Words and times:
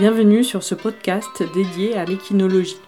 Bienvenue 0.00 0.42
sur 0.42 0.62
ce 0.62 0.74
podcast 0.74 1.42
dédié 1.52 1.94
à 1.94 2.06
l'équinologie. 2.06 2.78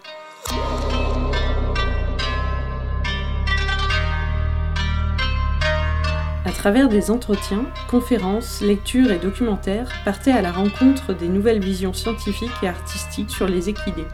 À 6.47 6.51
travers 6.55 6.89
des 6.89 7.11
entretiens, 7.11 7.67
conférences, 7.91 8.63
lectures 8.63 9.13
et 9.13 9.19
documentaires, 9.19 9.93
partez 10.07 10.33
à 10.33 10.41
la 10.41 10.53
rencontre 10.53 11.13
des 11.13 11.29
nouvelles 11.29 11.63
visions 11.63 11.93
scientifiques 11.93 12.49
et 12.63 12.69
artistiques 12.69 13.31
sur 13.31 13.47
les 13.47 13.69
équidés. 13.69 14.07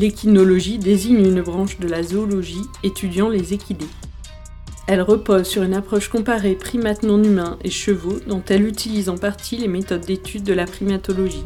L'équinologie 0.00 0.78
désigne 0.78 1.26
une 1.26 1.42
branche 1.42 1.78
de 1.78 1.86
la 1.86 2.02
zoologie 2.02 2.64
étudiant 2.82 3.28
les 3.28 3.52
équidés. 3.52 3.84
Elle 4.86 5.02
repose 5.02 5.46
sur 5.46 5.62
une 5.62 5.74
approche 5.74 6.08
comparée 6.08 6.54
primates 6.54 7.02
non 7.02 7.22
humains 7.22 7.58
et 7.64 7.70
chevaux 7.70 8.18
dont 8.26 8.42
elle 8.48 8.66
utilise 8.66 9.10
en 9.10 9.18
partie 9.18 9.58
les 9.58 9.68
méthodes 9.68 10.06
d'étude 10.06 10.42
de 10.42 10.54
la 10.54 10.64
primatologie. 10.64 11.44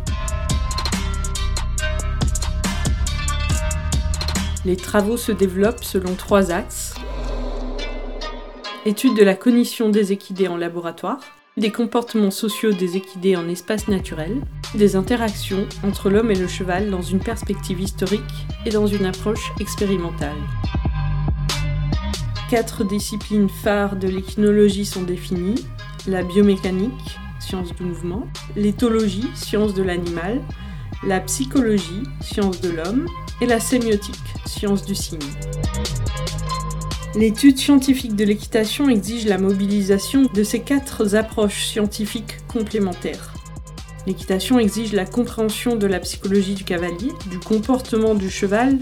Les 4.64 4.76
travaux 4.76 5.16
se 5.16 5.32
développent 5.32 5.82
selon 5.82 6.14
trois 6.14 6.52
axes. 6.52 6.94
Étude 8.86 9.16
de 9.16 9.24
la 9.24 9.34
cognition 9.34 9.88
des 9.88 10.12
équidés 10.12 10.46
en 10.46 10.56
laboratoire, 10.56 11.18
des 11.56 11.70
comportements 11.70 12.32
sociaux 12.32 12.72
des 12.72 12.96
équidés 12.96 13.36
en 13.36 13.48
espace 13.48 13.86
naturel, 13.86 14.40
des 14.74 14.96
interactions 14.96 15.66
entre 15.84 16.10
l'homme 16.10 16.30
et 16.30 16.34
le 16.34 16.48
cheval 16.48 16.90
dans 16.90 17.02
une 17.02 17.20
perspective 17.20 17.80
historique 17.80 18.20
et 18.66 18.70
dans 18.70 18.86
une 18.86 19.06
approche 19.06 19.52
expérimentale. 19.60 20.36
Quatre 22.50 22.84
disciplines 22.84 23.48
phares 23.48 23.96
de 23.96 24.08
l'équinologie 24.08 24.84
sont 24.84 25.02
définies, 25.02 25.64
la 26.08 26.22
biomécanique, 26.22 27.18
science 27.38 27.72
du 27.74 27.84
mouvement, 27.84 28.26
l'éthologie, 28.56 29.28
science 29.34 29.74
de 29.74 29.82
l'animal, 29.82 30.40
la 31.06 31.20
psychologie, 31.20 32.02
science 32.20 32.60
de 32.60 32.70
l'homme, 32.70 33.06
et 33.40 33.46
la 33.46 33.60
sémiotique, 33.60 34.14
science 34.46 34.84
du 34.84 34.94
signe. 34.94 35.18
L'étude 37.16 37.58
scientifique 37.58 38.16
de 38.16 38.24
l'équitation 38.24 38.88
exige 38.88 39.26
la 39.26 39.38
mobilisation 39.38 40.22
de 40.34 40.42
ces 40.42 40.58
quatre 40.58 41.14
approches 41.14 41.66
scientifiques 41.66 42.38
complémentaires. 42.48 43.32
L'équitation 44.08 44.58
exige 44.58 44.92
la 44.92 45.04
compréhension 45.04 45.76
de 45.76 45.86
la 45.86 46.00
psychologie 46.00 46.54
du 46.54 46.64
cavalier, 46.64 47.12
du 47.30 47.38
comportement 47.38 48.16
du 48.16 48.28
cheval, 48.30 48.80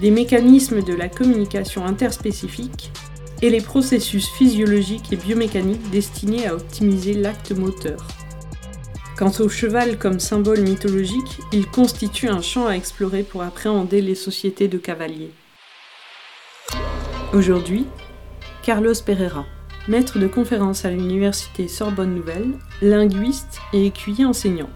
des 0.00 0.12
mécanismes 0.12 0.84
de 0.84 0.94
la 0.94 1.08
communication 1.08 1.84
interspécifique 1.84 2.92
et 3.42 3.50
les 3.50 3.60
processus 3.60 4.28
physiologiques 4.28 5.12
et 5.12 5.16
biomécaniques 5.16 5.90
destinés 5.90 6.46
à 6.46 6.54
optimiser 6.54 7.14
l'acte 7.14 7.50
moteur. 7.50 8.06
Quant 9.18 9.32
au 9.40 9.48
cheval 9.48 9.98
comme 9.98 10.20
symbole 10.20 10.60
mythologique, 10.60 11.40
il 11.52 11.66
constitue 11.66 12.28
un 12.28 12.40
champ 12.40 12.68
à 12.68 12.76
explorer 12.76 13.24
pour 13.24 13.42
appréhender 13.42 14.00
les 14.00 14.14
sociétés 14.14 14.68
de 14.68 14.78
cavaliers. 14.78 15.32
Aujourd'hui, 17.34 17.84
Carlos 18.62 18.94
Pereira 19.04 19.44
maître 19.88 20.20
de 20.20 20.28
conférences 20.28 20.84
à 20.84 20.92
l'université 20.92 21.66
Sorbonne 21.66 22.14
Nouvelle, 22.14 22.60
linguiste 22.80 23.58
et 23.72 23.86
écuyer 23.86 24.24
enseignant. 24.24 24.70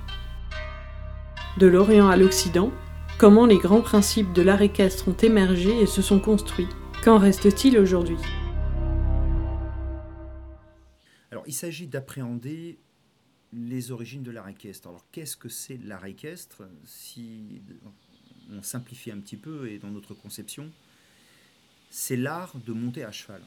De 1.59 1.69
l'Orient 1.69 2.09
à 2.09 2.17
l'Occident, 2.17 2.73
comment 3.17 3.47
les 3.47 3.59
grands 3.59 3.81
principes 3.81 4.33
de 4.33 4.43
l'art 4.43 4.61
équestre 4.61 5.07
ont 5.07 5.17
émergé 5.17 5.71
et 5.81 5.87
se 5.87 6.03
sont 6.03 6.19
construits? 6.19 6.67
Qu'en 7.05 7.19
reste-t-il 7.19 7.79
aujourd'hui? 7.79 8.19
Alors, 11.31 11.45
il 11.47 11.55
s'agit 11.55 11.87
d'appréhender 11.87 12.81
les 13.53 13.93
origines 13.93 14.25
de 14.25 14.33
l'art 14.33 14.49
équestre. 14.49 14.89
Alors, 14.89 15.07
qu'est-ce 15.13 15.37
que 15.37 15.49
c'est 15.49 15.79
l'art 15.85 16.07
équestre? 16.07 16.65
Si 16.85 17.63
on 18.53 18.63
simplifie 18.65 19.13
un 19.13 19.21
petit 19.21 19.37
peu 19.37 19.71
et 19.71 19.79
dans 19.79 19.91
notre 19.91 20.13
conception, 20.13 20.73
c'est 21.91 22.17
l'art 22.17 22.55
de 22.57 22.73
monter 22.73 23.05
à 23.05 23.13
cheval 23.13 23.43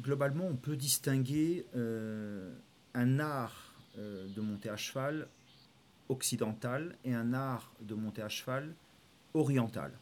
globalement, 0.00 0.46
on 0.46 0.56
peut 0.56 0.76
distinguer 0.76 1.66
euh, 1.76 2.54
un 2.94 3.18
art 3.20 3.74
euh, 3.98 4.26
de 4.28 4.40
monter 4.40 4.68
à 4.68 4.76
cheval 4.76 5.28
occidental 6.08 6.96
et 7.04 7.14
un 7.14 7.32
art 7.32 7.72
de 7.80 7.94
monter 7.94 8.22
à 8.22 8.28
cheval 8.28 8.74
oriental. 9.34 9.92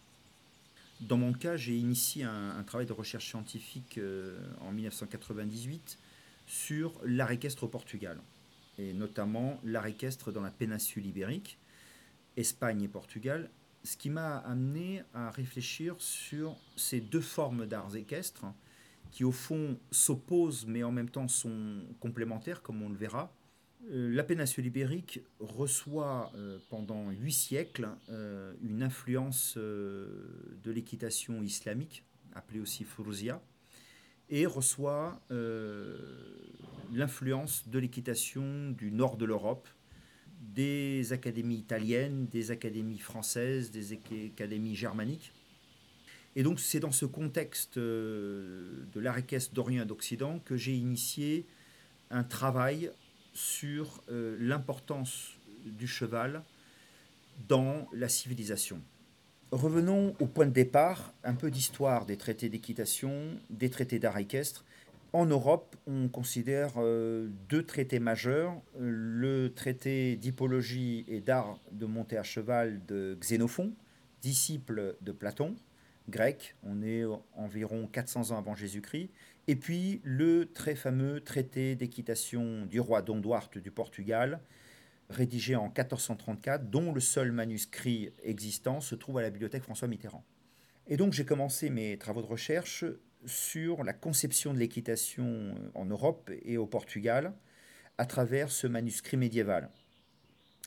Dans 1.00 1.16
mon 1.16 1.32
cas, 1.32 1.56
j'ai 1.56 1.76
initié 1.76 2.24
un, 2.24 2.62
travail 2.64 2.86
de 2.86 2.92
recherche 2.92 3.28
scientifique 3.28 3.96
euh, 3.98 4.38
en 4.60 4.72
1998 4.72 5.98
sur 6.46 7.00
l'art 7.04 7.30
équestre 7.30 7.64
au 7.64 7.68
Portugal, 7.68 8.18
et 8.78 8.92
notamment 8.92 9.60
l'art 9.64 9.86
équestre 9.86 10.32
dans 10.32 10.42
la 10.42 10.50
péninsule 10.50 11.06
ibérique, 11.06 11.58
Espagne 12.36 12.82
et 12.82 12.88
Portugal, 12.88 13.48
ce 13.82 13.96
qui 13.96 14.10
m'a 14.10 14.38
amené 14.38 15.02
à 15.14 15.30
réfléchir 15.30 15.96
sur 15.98 16.56
ces 16.76 17.00
deux 17.00 17.20
formes 17.20 17.66
d'arts 17.66 17.96
équestres 17.96 18.46
qui 19.10 19.24
au 19.24 19.32
fond 19.32 19.78
s'opposent 19.90 20.66
mais 20.66 20.82
en 20.82 20.92
même 20.92 21.10
temps 21.10 21.28
sont 21.28 21.82
complémentaires, 21.98 22.62
comme 22.62 22.82
on 22.82 22.88
le 22.88 22.96
verra. 22.96 23.32
Euh, 23.90 24.14
la 24.14 24.22
péninsule 24.22 24.66
ibérique 24.66 25.20
reçoit 25.38 26.30
euh, 26.34 26.58
pendant 26.68 27.10
huit 27.10 27.32
siècles 27.32 27.88
euh, 28.10 28.52
une 28.62 28.82
influence 28.82 29.56
de 29.56 30.70
l'équitation 30.70 31.42
islamique, 31.42 32.04
appelée 32.34 32.60
aussi 32.60 32.84
Furuzia, 32.84 33.42
et 34.28 34.46
reçoit 34.46 35.20
l'influence 36.92 37.68
de 37.68 37.78
l'équitation 37.80 38.70
du 38.70 38.92
nord 38.92 39.16
de 39.16 39.24
l'Europe, 39.24 39.66
des 40.40 41.12
académies 41.12 41.56
italiennes, 41.56 42.26
des 42.32 42.50
académies 42.50 42.98
françaises, 42.98 43.70
des 43.70 43.92
académies 43.92 44.74
germaniques. 44.74 45.32
Et 46.36 46.42
donc 46.42 46.60
c'est 46.60 46.80
dans 46.80 46.92
ce 46.92 47.06
contexte 47.06 47.76
euh, 47.76 48.86
de 48.92 49.00
l'art 49.00 49.18
équestre 49.18 49.52
d'Orient 49.52 49.82
et 49.82 49.86
d'Occident 49.86 50.40
que 50.44 50.56
j'ai 50.56 50.74
initié 50.74 51.46
un 52.10 52.24
travail 52.24 52.90
sur 53.34 54.02
euh, 54.10 54.36
l'importance 54.40 55.32
du 55.64 55.86
cheval 55.86 56.42
dans 57.48 57.86
la 57.92 58.08
civilisation. 58.08 58.80
Revenons 59.50 60.14
au 60.20 60.26
point 60.26 60.46
de 60.46 60.52
départ, 60.52 61.12
un 61.24 61.34
peu 61.34 61.50
d'histoire 61.50 62.06
des 62.06 62.16
traités 62.16 62.48
d'équitation, 62.48 63.36
des 63.50 63.68
traités 63.68 63.98
d'art 63.98 64.18
équestre. 64.18 64.64
En 65.12 65.26
Europe, 65.26 65.74
on 65.88 66.08
considère 66.08 66.74
euh, 66.76 67.28
deux 67.48 67.64
traités 67.64 67.98
majeurs, 67.98 68.62
le 68.78 69.48
traité 69.48 70.14
d'hypologie 70.14 71.04
et 71.08 71.20
d'art 71.20 71.58
de 71.72 71.84
monter 71.84 72.16
à 72.16 72.22
cheval 72.22 72.80
de 72.86 73.18
Xénophon, 73.20 73.72
disciple 74.22 74.96
de 75.00 75.10
Platon, 75.10 75.56
grec, 76.08 76.54
on 76.62 76.82
est 76.82 77.02
environ 77.34 77.88
400 77.88 78.30
ans 78.30 78.38
avant 78.38 78.54
Jésus-Christ, 78.54 79.10
et 79.48 79.56
puis 79.56 80.00
le 80.04 80.46
très 80.52 80.76
fameux 80.76 81.20
traité 81.20 81.74
d'équitation 81.74 82.66
du 82.66 82.78
roi 82.78 83.02
Don 83.02 83.20
du 83.20 83.70
Portugal, 83.72 84.40
rédigé 85.08 85.56
en 85.56 85.64
1434, 85.64 86.70
dont 86.70 86.92
le 86.92 87.00
seul 87.00 87.32
manuscrit 87.32 88.12
existant 88.22 88.80
se 88.80 88.94
trouve 88.94 89.18
à 89.18 89.22
la 89.22 89.30
bibliothèque 89.30 89.64
François 89.64 89.88
Mitterrand. 89.88 90.24
Et 90.86 90.96
donc 90.96 91.12
j'ai 91.12 91.24
commencé 91.24 91.68
mes 91.68 91.98
travaux 91.98 92.22
de 92.22 92.26
recherche 92.26 92.84
sur 93.26 93.84
la 93.84 93.92
conception 93.92 94.54
de 94.54 94.58
l'équitation 94.58 95.54
en 95.74 95.84
Europe 95.84 96.30
et 96.42 96.56
au 96.56 96.66
Portugal 96.66 97.32
à 97.98 98.06
travers 98.06 98.50
ce 98.50 98.66
manuscrit 98.66 99.16
médiéval. 99.16 99.70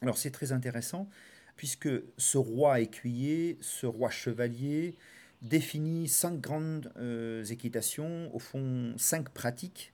Alors 0.02 0.18
c'est 0.18 0.32
très 0.32 0.52
intéressant 0.52 1.10
puisque 1.56 1.90
ce 2.18 2.38
roi 2.38 2.80
écuyer, 2.80 3.58
ce 3.62 3.86
roi 3.86 4.10
chevalier, 4.10 4.96
définit 5.42 6.08
cinq 6.08 6.40
grandes 6.40 6.92
euh, 6.98 7.44
équitations, 7.46 8.34
au 8.34 8.40
fond 8.40 8.94
cinq 8.98 9.30
pratiques 9.30 9.94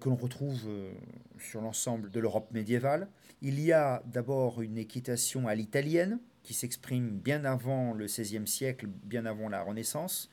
que 0.00 0.08
l'on 0.08 0.16
retrouve 0.16 0.62
euh, 0.66 0.92
sur 1.38 1.60
l'ensemble 1.60 2.10
de 2.10 2.20
l'Europe 2.20 2.50
médiévale. 2.52 3.08
Il 3.40 3.60
y 3.60 3.72
a 3.72 4.02
d'abord 4.06 4.60
une 4.62 4.78
équitation 4.78 5.48
à 5.48 5.54
l'italienne, 5.54 6.18
qui 6.42 6.54
s'exprime 6.54 7.10
bien 7.10 7.44
avant 7.44 7.92
le 7.92 8.06
XVIe 8.06 8.46
siècle, 8.46 8.86
bien 8.86 9.26
avant 9.26 9.48
la 9.48 9.62
Renaissance, 9.62 10.28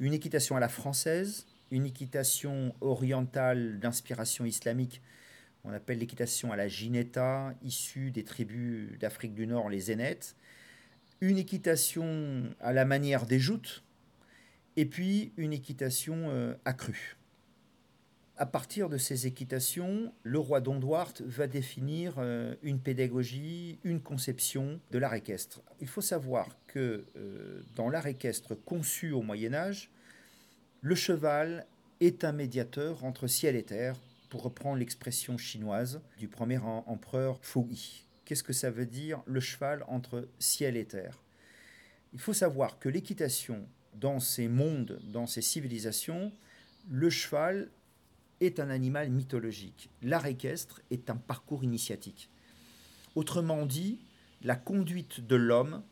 une 0.00 0.14
équitation 0.14 0.56
à 0.56 0.60
la 0.60 0.68
française, 0.68 1.46
une 1.70 1.86
équitation 1.86 2.74
orientale 2.80 3.78
d'inspiration 3.78 4.44
islamique, 4.44 5.00
on 5.64 5.72
appelle 5.72 5.98
l'équitation 5.98 6.52
à 6.52 6.56
la 6.56 6.66
gineta, 6.66 7.54
issue 7.62 8.10
des 8.10 8.24
tribus 8.24 8.98
d'Afrique 8.98 9.34
du 9.34 9.46
Nord, 9.46 9.68
les 9.68 9.80
Zénètes, 9.80 10.34
une 11.20 11.38
équitation 11.38 12.52
à 12.60 12.72
la 12.72 12.84
manière 12.84 13.26
des 13.26 13.38
joutes, 13.38 13.84
et 14.76 14.86
puis 14.86 15.32
une 15.36 15.52
équitation 15.52 16.30
euh, 16.30 16.54
accrue. 16.64 17.16
À 18.38 18.46
partir 18.46 18.88
de 18.88 18.96
ces 18.96 19.26
équitations, 19.26 20.12
le 20.22 20.38
roi 20.38 20.60
Don 20.60 20.78
Duarte 20.78 21.20
va 21.20 21.46
définir 21.46 22.14
euh, 22.18 22.54
une 22.62 22.80
pédagogie, 22.80 23.78
une 23.84 24.00
conception 24.00 24.80
de 24.90 24.98
l'art 24.98 25.14
équestre. 25.14 25.60
Il 25.80 25.86
faut 25.86 26.00
savoir 26.00 26.48
que 26.66 27.04
euh, 27.16 27.62
dans 27.76 27.90
l'art 27.90 28.06
équestre 28.06 28.54
conçu 28.54 29.12
au 29.12 29.20
Moyen 29.20 29.52
Âge, 29.52 29.90
Le 30.80 30.94
cheval 30.96 31.66
est 32.00 32.24
un 32.24 32.32
médiateur 32.32 33.04
entre 33.04 33.28
ciel 33.28 33.54
et 33.54 33.62
terre, 33.62 33.96
pour 34.30 34.42
reprendre 34.44 34.78
l'expression 34.78 35.36
chinoise 35.36 36.00
du 36.18 36.26
premier 36.26 36.56
empereur 36.56 37.38
Yi. 37.54 38.06
Qu'est-ce 38.24 38.42
que 38.42 38.54
ça 38.54 38.70
veut 38.70 38.86
dire 38.86 39.22
le 39.26 39.40
cheval 39.40 39.84
entre 39.88 40.26
ciel 40.38 40.78
et 40.78 40.86
terre? 40.86 41.22
Il 42.14 42.18
faut 42.18 42.32
savoir 42.32 42.78
que 42.78 42.88
l'équitation, 42.88 43.68
dans 43.94 44.20
ces 44.20 44.48
mondes, 44.48 44.98
dans 45.12 45.26
ces 45.26 45.42
civilisations, 45.42 46.32
le 46.90 47.10
cheval 47.10 47.70
est 48.42 48.60
un 48.60 48.70
animal 48.70 49.10
mythologique. 49.10 49.90
L'art 50.02 50.26
équestre 50.26 50.80
est 50.90 51.10
un 51.10 51.16
parcours 51.16 51.64
initiatique. 51.64 52.28
Autrement 53.14 53.66
dit, 53.66 53.98
la 54.42 54.56
conduite 54.56 55.26
de 55.26 55.36
l'homme 55.36 55.82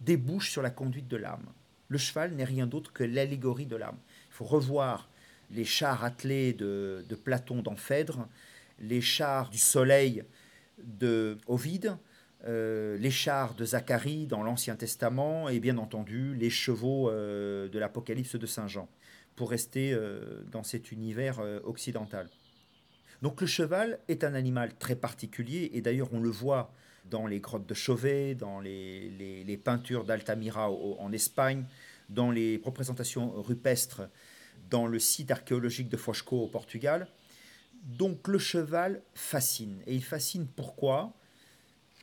débouche 0.00 0.50
sur 0.50 0.62
la 0.62 0.70
conduite 0.70 1.08
de 1.08 1.16
l'âme. 1.16 1.46
Le 1.88 1.98
cheval 1.98 2.34
n'est 2.34 2.44
rien 2.44 2.66
d'autre 2.66 2.92
que 2.92 3.04
l'allégorie 3.04 3.66
de 3.66 3.76
l'âme. 3.76 3.98
Il 4.28 4.34
faut 4.34 4.44
revoir 4.44 5.08
les 5.50 5.64
chars 5.64 6.04
attelés 6.04 6.52
de, 6.52 7.04
Platon 7.24 7.62
dans 7.62 7.76
Phèdre, 7.76 8.28
les 8.78 9.00
chars 9.00 9.50
du 9.50 9.58
soleil 9.58 10.24
de 10.82 11.38
Ovide, 11.46 11.96
euh, 12.44 12.96
les 12.98 13.10
chars 13.10 13.54
de 13.54 13.64
Zacharie 13.64 14.26
dans 14.26 14.44
l'Ancien 14.44 14.76
Testament 14.76 15.48
et 15.48 15.58
bien 15.58 15.78
entendu 15.78 16.34
les 16.34 16.50
chevaux 16.50 17.10
euh, 17.10 17.68
de 17.68 17.78
l'Apocalypse 17.78 18.36
de 18.36 18.46
Saint 18.46 18.68
Jean, 18.68 18.88
pour 19.38 19.50
rester 19.50 19.92
euh, 19.92 20.42
dans 20.50 20.64
cet 20.64 20.90
univers 20.90 21.38
occidental. 21.64 22.28
Donc 23.22 23.40
le 23.40 23.46
cheval 23.46 24.00
est 24.08 24.24
un 24.24 24.34
animal 24.34 24.76
très 24.76 24.96
particulier 24.96 25.70
et 25.74 25.80
d'ailleurs 25.80 26.12
on 26.12 26.18
le 26.20 26.28
voit 26.28 26.72
dans 27.08 27.28
les 27.28 27.38
grottes 27.38 27.66
de 27.66 27.74
Chauvet, 27.74 28.34
dans 28.34 28.58
les, 28.58 29.60
peintures 29.64 30.04
d'Altamira 30.04 30.70
en 30.70 31.12
Espagne, 31.12 31.64
dans 32.08 32.32
les 32.32 32.60
représentations 32.64 33.30
rupestres 33.40 34.02
dans 34.70 34.86
le 34.86 34.98
site 34.98 35.30
archéologique 35.30 35.88
de 35.88 35.96
Fosco 35.96 36.42
au 36.42 36.48
Portugal. 36.48 37.06
Donc 37.84 38.26
le 38.26 38.38
cheval 38.38 39.02
fascine. 39.14 39.82
Et 39.86 39.94
il 39.94 40.04
fascine 40.04 40.48
pourquoi? 40.48 41.14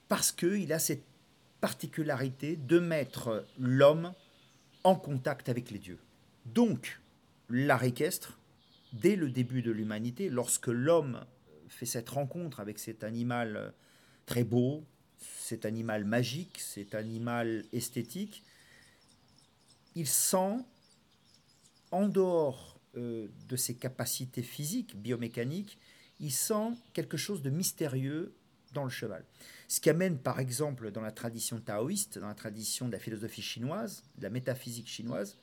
Parce 0.07 0.31
qu'il 0.31 0.71
a 0.71 0.79
cette 0.79 1.03
particularité 1.59 2.55
de 2.55 2.79
mettre 2.79 3.45
l'homme 3.59 4.13
en 4.83 4.95
contact 4.95 5.49
avec 5.49 5.69
les 5.69 5.79
dieux. 5.79 5.99
Donc 6.45 7.01
l'art 7.49 7.83
équestre, 7.83 8.39
dès 8.93 9.15
le 9.15 9.29
début 9.29 9.61
de 9.61 9.71
l'humanité, 9.71 10.29
lorsque 10.29 10.67
l'homme 10.67 11.25
fait 11.67 11.85
cette 11.85 12.09
rencontre 12.09 12.59
avec 12.59 12.79
cet 12.79 13.03
animal 13.03 13.73
très 14.25 14.43
beau, 14.43 14.83
cet 15.17 15.65
animal 15.65 16.05
magique, 16.05 16.59
cet 16.59 16.95
animal 16.95 17.63
esthétique, 17.73 18.43
il 19.95 20.07
sent, 20.07 20.57
en 21.91 22.07
dehors 22.07 22.79
euh, 22.97 23.27
de 23.47 23.55
ses 23.55 23.75
capacités 23.75 24.41
physiques, 24.41 24.95
biomécaniques, 24.95 25.77
il 26.19 26.31
sent 26.31 26.71
quelque 26.93 27.17
chose 27.17 27.41
de 27.41 27.49
mystérieux 27.49 28.33
dans 28.73 28.83
le 28.83 28.89
cheval. 28.89 29.23
Ce 29.67 29.79
qui 29.79 29.89
amène, 29.89 30.17
par 30.17 30.39
exemple, 30.39 30.91
dans 30.91 31.01
la 31.01 31.11
tradition 31.11 31.59
taoïste, 31.59 32.19
dans 32.19 32.27
la 32.27 32.35
tradition 32.35 32.87
de 32.87 32.91
la 32.91 32.99
philosophie 32.99 33.41
chinoise, 33.41 34.03
de 34.17 34.23
la 34.23 34.29
métaphysique 34.29 34.87
chinoise, 34.87 35.37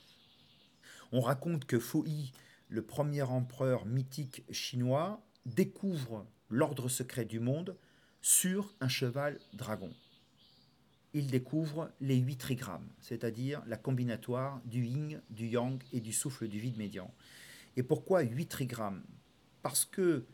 on 1.12 1.20
raconte 1.20 1.66
que 1.66 1.76
Yi, 2.06 2.32
le 2.68 2.82
premier 2.82 3.22
empereur 3.22 3.86
mythique 3.86 4.44
chinois, 4.50 5.22
découvre 5.46 6.26
l'ordre 6.48 6.88
secret 6.88 7.24
du 7.24 7.38
monde 7.38 7.76
sur 8.22 8.74
un 8.80 8.88
cheval 8.88 9.38
dragon. 9.52 9.92
Il 11.14 11.26
découvre 11.26 11.90
les 12.00 12.16
huit 12.16 12.36
trigrammes, 12.36 12.88
c'est-à-dire 13.00 13.62
la 13.66 13.76
combinatoire 13.76 14.62
du 14.64 14.84
yin, 14.84 15.20
du 15.28 15.48
yang 15.48 15.82
et 15.92 16.00
du 16.00 16.12
souffle 16.12 16.48
du 16.48 16.58
vide 16.58 16.78
médian. 16.78 17.12
Et 17.76 17.82
pourquoi 17.82 18.22
huit 18.22 18.46
trigrammes? 18.46 19.02
Parce 19.62 19.84
que 19.84 20.24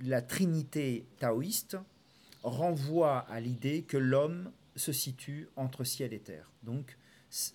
la 0.00 0.20
trinité 0.20 1.06
taoïste 1.18 1.78
renvoie 2.42 3.20
à 3.30 3.40
l'idée 3.40 3.82
que 3.82 3.96
l'homme 3.96 4.52
se 4.76 4.92
situe 4.92 5.48
entre 5.56 5.84
ciel 5.84 6.12
et 6.12 6.20
terre. 6.20 6.50
Donc 6.62 6.96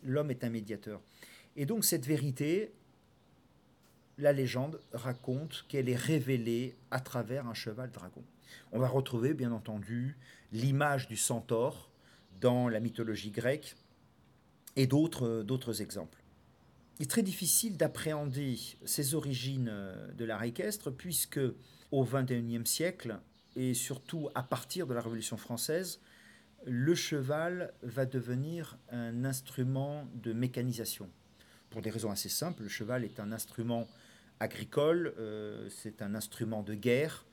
l'homme 0.04 0.32
est 0.32 0.44
un 0.44 0.50
médiateur. 0.50 1.02
Et 1.56 1.66
donc 1.66 1.86
cette 1.86 2.06
vérité, 2.06 2.72
la 4.18 4.34
légende 4.34 4.80
raconte 4.94 5.66
qu'elle 5.68 5.90
est 5.90 5.96
révélée 5.96 6.76
à 6.92 7.00
travers 7.00 7.48
un 7.48 7.54
cheval 7.54 7.92
dragon. 7.92 8.24
On 8.72 8.80
va 8.80 8.88
retrouver 8.88 9.34
bien 9.34 9.52
entendu 9.52 10.18
l'image 10.52 11.08
du 11.08 11.18
centaure 11.18 11.90
dans 12.42 12.70
la 12.70 12.80
mythologie 12.80 13.32
grecque 13.32 13.76
et 14.76 14.88
d'autres 14.88 15.82
exemples. 15.82 16.22
Il 17.00 17.04
est 17.04 17.10
très 17.10 17.24
difficile 17.24 17.76
d'appréhender 17.78 18.58
ces 18.86 19.16
origines 19.16 19.72
de 20.18 20.26
l'art 20.26 20.44
équestre 20.44 20.92
puisque 20.92 21.40
au 21.92 22.06
XXIe 22.06 22.66
siècle 22.66 23.20
et 23.56 23.74
surtout 23.74 24.30
à 24.36 24.44
partir 24.44 24.88
de 24.88 24.94
la 24.94 25.02
Révolution 25.02 25.38
française, 25.38 26.00
le 26.66 26.96
cheval 26.96 27.74
va 27.84 28.06
devenir 28.06 28.78
un 28.90 29.24
instrument 29.24 30.08
de 30.16 30.34
mécanisation. 30.34 31.10
Pour 31.76 31.82
des 31.82 31.90
raisons 31.90 32.10
assez 32.10 32.30
simples, 32.30 32.64
le 32.64 32.70
cheval 32.70 33.04
est 33.04 33.20
un 33.20 33.34
instrument 33.34 33.86
agricole, 34.40 35.14
euh, 35.20 35.68
c'est 35.70 36.02
un 36.02 36.16
instrument 36.16 36.64
de 36.64 36.74
guerre. 36.74 37.26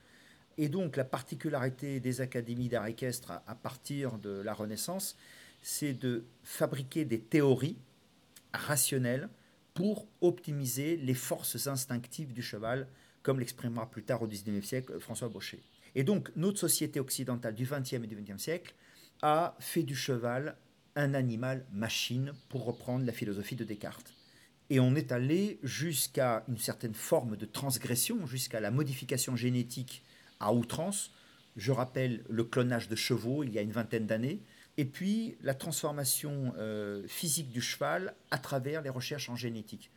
Et 0.58 0.68
donc 0.68 0.96
la 0.96 1.04
particularité 1.04 2.00
des 2.00 2.20
académies 2.20 2.68
d'art 2.68 2.86
équestre 2.86 3.40
à, 3.46 3.54
partir 3.54 4.18
de 4.18 4.40
la 4.40 4.52
Renaissance, 4.52 5.16
c'est 5.62 5.92
de 5.92 6.24
fabriquer 6.42 7.04
des 7.04 7.20
théories 7.20 7.76
rationnelles 8.52 9.28
pour 9.74 10.08
optimiser 10.20 10.96
les 10.96 11.14
forces 11.14 11.68
instinctives 11.68 12.32
du 12.32 12.42
cheval, 12.42 12.88
comme 13.22 13.38
l'exprimera 13.38 13.88
plus 13.88 14.02
tard 14.02 14.22
au 14.22 14.26
XIXe 14.26 14.66
siècle 14.66 14.98
François 14.98 15.28
Baucher. 15.28 15.62
Et 15.94 16.02
donc 16.02 16.32
notre 16.34 16.58
société 16.58 16.98
occidentale 16.98 17.54
du 17.54 17.64
XXe 17.64 17.92
et 17.92 17.98
du 18.08 18.16
XXe 18.16 18.42
siècle 18.42 18.74
a 19.22 19.54
fait 19.60 19.84
du 19.84 19.94
cheval 19.94 20.56
un 20.96 21.14
animal 21.14 21.64
machine, 21.72 22.32
pour 22.48 22.64
reprendre 22.64 23.06
la 23.06 23.12
philosophie 23.12 23.54
de 23.54 23.62
Descartes. 23.62 24.12
Et 24.72 24.80
on 24.80 24.94
est 24.94 25.12
allé 25.12 25.58
jusqu'à 25.62 26.44
une 26.48 26.56
certaine 26.56 26.94
forme 26.94 27.36
de 27.36 27.44
transgression, 27.44 28.26
jusqu'à 28.26 28.58
la 28.58 28.70
modification 28.70 29.36
génétique 29.36 30.02
à 30.40 30.54
outrance. 30.54 31.12
Je 31.58 31.72
rappelle 31.72 32.24
le 32.30 32.42
clonage 32.42 32.88
de 32.88 32.96
chevaux 32.96 33.44
il 33.44 33.52
y 33.52 33.58
a 33.58 33.60
une 33.60 33.70
vingtaine 33.70 34.06
d'années, 34.06 34.40
et 34.78 34.86
puis 34.86 35.36
la 35.42 35.52
transformation 35.52 36.54
euh, 36.56 37.06
physique 37.06 37.50
du 37.50 37.60
cheval 37.60 38.14
à 38.30 38.38
travers 38.38 38.80
les 38.80 38.88
recherches 38.88 39.28
en 39.28 39.36
génétique. 39.36 39.90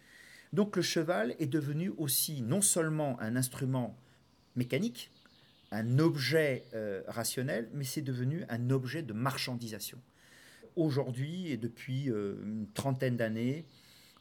Donc 0.51 0.75
le 0.75 0.81
cheval 0.81 1.35
est 1.39 1.47
devenu 1.47 1.93
aussi 1.97 2.41
non 2.41 2.59
seulement 2.59 3.17
un 3.21 3.37
instrument 3.37 3.97
mécanique, 4.57 5.09
un 5.71 5.99
objet 5.99 6.65
euh, 6.73 7.01
rationnel, 7.07 7.69
mais 7.73 7.85
c'est 7.85 8.01
devenu 8.01 8.43
un 8.49 8.69
objet 8.71 9.03
de 9.03 9.13
marchandisation. 9.13 10.01
Aujourd'hui 10.75 11.49
et 11.49 11.55
depuis 11.55 12.09
euh, 12.09 12.43
une 12.43 12.67
trentaine 12.73 13.15
d'années, 13.15 13.65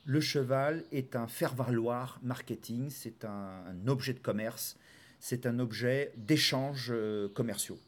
le 0.05 0.21
cheval 0.21 0.85
est 0.93 1.17
un 1.17 1.27
faire-valoir 1.27 2.21
marketing, 2.23 2.91
c'est 2.91 3.25
un, 3.25 3.75
objet 3.87 4.13
de 4.13 4.19
commerce, 4.19 4.77
c'est 5.19 5.47
un 5.47 5.59
objet 5.59 6.13
d'échanges 6.17 6.91
euh, 6.91 7.29
commerciaux. 7.29 7.79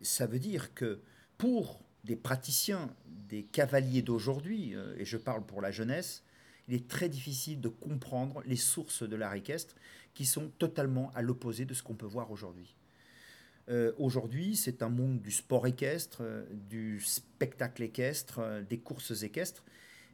Ça 0.00 0.26
veut 0.26 0.38
dire 0.38 0.72
que 0.74 1.00
pour 1.36 1.82
des 2.04 2.16
praticiens, 2.16 2.94
des 3.28 3.42
cavaliers 3.42 4.02
d'aujourd'hui, 4.02 4.74
euh, 4.74 4.94
et 4.98 5.04
je 5.04 5.16
parle 5.16 5.44
pour 5.44 5.60
la 5.60 5.72
jeunesse, 5.72 6.22
il 6.68 6.74
est 6.74 6.86
très 6.86 7.08
difficile 7.08 7.60
de 7.60 7.68
comprendre 7.68 8.42
les 8.46 8.56
sources 8.56 9.02
de 9.02 9.16
l'art 9.16 9.34
équestre 9.34 9.74
qui 10.14 10.26
sont 10.26 10.50
totalement 10.58 11.10
à 11.14 11.22
l'opposé 11.22 11.64
de 11.64 11.74
ce 11.74 11.82
qu'on 11.82 11.94
peut 11.94 12.06
voir 12.06 12.30
aujourd'hui. 12.30 12.76
Euh, 13.68 13.92
aujourd'hui, 13.98 14.54
c'est 14.54 14.82
un 14.82 14.88
monde 14.88 15.20
du 15.20 15.30
sport 15.30 15.66
équestre, 15.66 16.22
du 16.50 17.00
spectacle 17.00 17.82
équestre, 17.82 18.62
des 18.68 18.78
courses 18.78 19.22
équestres, 19.22 19.64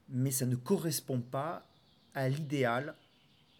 mais 0.08 0.30
ça 0.30 0.46
ne 0.46 0.56
correspond 0.56 1.20
pas 1.20 1.66
à 2.14 2.28
l'idéal 2.28 2.94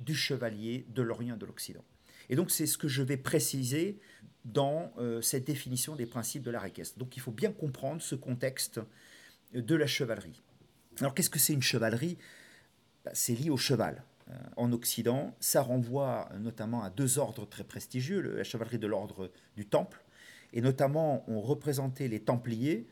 du 0.01 0.15
chevalier 0.15 0.87
de 0.89 1.03
l'Orient 1.03 1.37
et 1.37 1.39
de 1.39 1.47
l'Occident. 1.47 1.85
Et 2.29 2.37
donc 2.37 2.51
c'est 2.51 2.67
ce 2.67 2.79
que 2.79 2.89
je 2.89 3.03
vais 3.03 3.17
préciser 3.17 3.99
dans 4.45 4.93
euh, 4.99 5.21
cette 5.21 5.47
définition 5.47 5.97
des 5.97 6.07
principes 6.07 6.43
de 6.43 6.51
l'art 6.51 6.65
équestre. 6.65 6.99
Donc 6.99 7.17
il 7.17 7.21
faut 7.21 7.31
bien 7.33 7.53
comprendre 7.53 8.03
ce 8.03 8.15
contexte 8.15 8.81
de 9.55 9.75
la 9.75 9.87
chevalerie. 9.87 10.43
Alors 11.01 11.15
qu'est-ce 11.15 11.31
que 11.31 11.39
c'est 11.39 11.53
une 11.53 11.63
chevalerie? 11.63 12.19
Bah, 13.05 13.11
C'est 13.15 13.35
lié 13.35 13.51
au 13.51 13.57
cheval. 13.57 14.05
Euh, 14.29 14.33
en 14.57 14.73
Occident, 14.73 15.35
ça 15.41 15.63
renvoie 15.63 16.31
notamment 16.39 16.83
à 16.83 16.91
deux 16.91 17.19
ordres 17.19 17.47
très 17.47 17.65
prestigieux, 17.65 18.21
la 18.21 18.45
chevalerie 18.45 18.79
de 18.79 18.87
l'ordre 18.87 19.31
du 19.57 19.67
Temple, 19.67 20.03
et 20.53 20.61
notamment 20.61 21.25
on 21.29 21.41
représentait 21.41 22.09
les 22.09 22.21
Templiers 22.21 22.87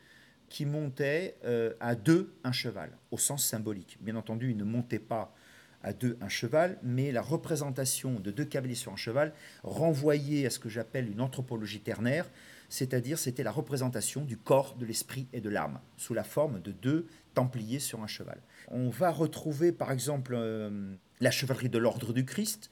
qui 0.52 0.66
montaient 0.66 1.38
euh, 1.46 1.72
à 1.80 1.94
deux 1.94 2.34
un 2.44 2.52
cheval, 2.52 2.90
au 3.10 3.16
sens 3.16 3.42
symbolique. 3.42 3.96
Bien 4.02 4.16
entendu, 4.16 4.50
ils 4.50 4.56
ne 4.58 4.64
montaient 4.64 4.98
pas 4.98 5.34
à 5.82 5.94
deux 5.94 6.18
un 6.20 6.28
cheval, 6.28 6.78
mais 6.82 7.10
la 7.10 7.22
représentation 7.22 8.20
de 8.20 8.30
deux 8.30 8.44
cavaliers 8.44 8.74
sur 8.74 8.92
un 8.92 8.96
cheval 8.96 9.32
renvoyait 9.62 10.44
à 10.44 10.50
ce 10.50 10.58
que 10.58 10.68
j'appelle 10.68 11.10
une 11.10 11.22
anthropologie 11.22 11.80
ternaire, 11.80 12.30
c'est-à-dire 12.68 13.18
c'était 13.18 13.42
la 13.42 13.50
représentation 13.50 14.26
du 14.26 14.36
corps, 14.36 14.76
de 14.76 14.84
l'esprit 14.84 15.26
et 15.32 15.40
de 15.40 15.48
l'âme, 15.48 15.80
sous 15.96 16.12
la 16.12 16.22
forme 16.22 16.60
de 16.60 16.70
deux 16.70 17.06
templiers 17.32 17.80
sur 17.80 18.02
un 18.02 18.06
cheval. 18.06 18.42
On 18.68 18.90
va 18.90 19.10
retrouver 19.10 19.72
par 19.72 19.90
exemple 19.90 20.34
euh, 20.34 20.94
la 21.20 21.30
chevalerie 21.30 21.70
de 21.70 21.78
l'ordre 21.78 22.12
du 22.12 22.26
Christ, 22.26 22.70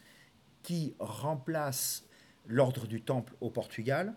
qui 0.63 0.95
remplace 0.99 2.05
l'ordre 2.47 2.87
du 2.87 3.01
Temple 3.01 3.33
au 3.41 3.49
Portugal, 3.49 4.13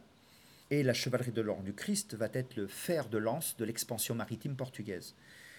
et 0.73 0.81
la 0.81 0.93
chevalerie 0.95 1.31
de 1.31 1.41
l'ordre 1.41 1.63
du 1.63 1.73
Christ 1.73 2.15
va 2.15 2.29
être 2.33 2.55
le 2.55 2.65
fer 2.65 3.07
de 3.07 3.19
lance 3.19 3.55
de 3.57 3.65
l'expansion 3.65 4.15
maritime 4.15 4.55
portugaise. 4.55 5.13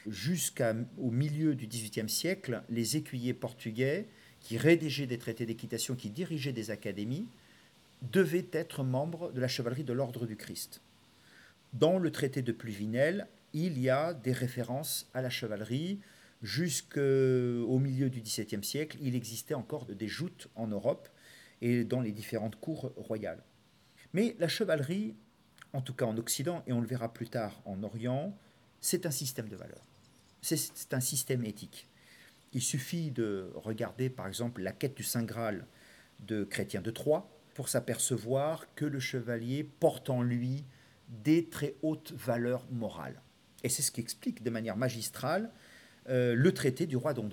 Jusqu'au 0.08 1.10
milieu 1.10 1.54
du 1.54 1.68
XVIIIe 1.68 2.08
siècle, 2.08 2.62
les 2.68 2.96
écuyers 2.96 3.32
portugais 3.32 4.08
qui 4.40 4.58
rédigeaient 4.58 5.06
des 5.06 5.18
traités 5.18 5.46
d'équitation, 5.46 5.94
qui 5.94 6.10
dirigeaient 6.10 6.52
des 6.52 6.72
académies, 6.72 7.28
devaient 8.02 8.48
être 8.52 8.82
membres 8.82 9.30
de 9.30 9.40
la 9.40 9.46
chevalerie 9.46 9.84
de 9.84 9.92
l'ordre 9.92 10.26
du 10.26 10.36
Christ. 10.36 10.80
Dans 11.74 11.98
le 11.98 12.10
traité 12.10 12.42
de 12.42 12.52
Pluvinel, 12.52 13.28
il 13.52 13.78
y 13.78 13.88
a 13.88 14.14
des 14.14 14.32
références 14.32 15.08
à 15.14 15.22
la 15.22 15.30
chevalerie. 15.30 16.00
Jusqu'au 16.42 17.78
milieu 17.78 18.10
du 18.10 18.20
XVIIe 18.20 18.64
siècle, 18.64 18.98
il 19.00 19.14
existait 19.14 19.54
encore 19.54 19.86
des 19.86 20.08
joutes 20.08 20.48
en 20.56 20.66
Europe 20.66 21.08
et 21.62 21.84
dans 21.84 22.00
les 22.00 22.12
différentes 22.12 22.56
cours 22.56 22.92
royales. 22.96 23.42
Mais 24.14 24.36
la 24.38 24.48
chevalerie, 24.48 25.14
en 25.72 25.82
tout 25.82 25.92
cas 25.92 26.06
en 26.06 26.16
Occident, 26.16 26.62
et 26.66 26.72
on 26.72 26.80
le 26.80 26.86
verra 26.86 27.12
plus 27.12 27.28
tard 27.28 27.60
en 27.66 27.82
Orient, 27.82 28.34
c'est 28.80 29.06
un 29.06 29.10
système 29.10 29.48
de 29.48 29.56
valeurs. 29.56 29.84
C'est 30.40 30.94
un 30.94 31.00
système 31.00 31.44
éthique. 31.44 31.88
Il 32.52 32.62
suffit 32.62 33.10
de 33.10 33.50
regarder 33.54 34.08
par 34.08 34.28
exemple 34.28 34.62
la 34.62 34.72
quête 34.72 34.96
du 34.96 35.02
Saint 35.02 35.24
Graal 35.24 35.66
de 36.20 36.44
Chrétien 36.44 36.80
de 36.80 36.90
Troyes 36.90 37.28
pour 37.54 37.68
s'apercevoir 37.68 38.72
que 38.74 38.84
le 38.84 39.00
chevalier 39.00 39.64
porte 39.64 40.10
en 40.10 40.22
lui 40.22 40.64
des 41.08 41.48
très 41.48 41.74
hautes 41.82 42.12
valeurs 42.12 42.66
morales. 42.70 43.20
Et 43.64 43.68
c'est 43.68 43.82
ce 43.82 43.90
qui 43.90 44.00
explique 44.00 44.42
de 44.42 44.50
manière 44.50 44.76
magistrale 44.76 45.50
euh, 46.08 46.34
le 46.34 46.52
traité 46.52 46.86
du 46.86 46.96
roi 46.96 47.14
Don. 47.14 47.28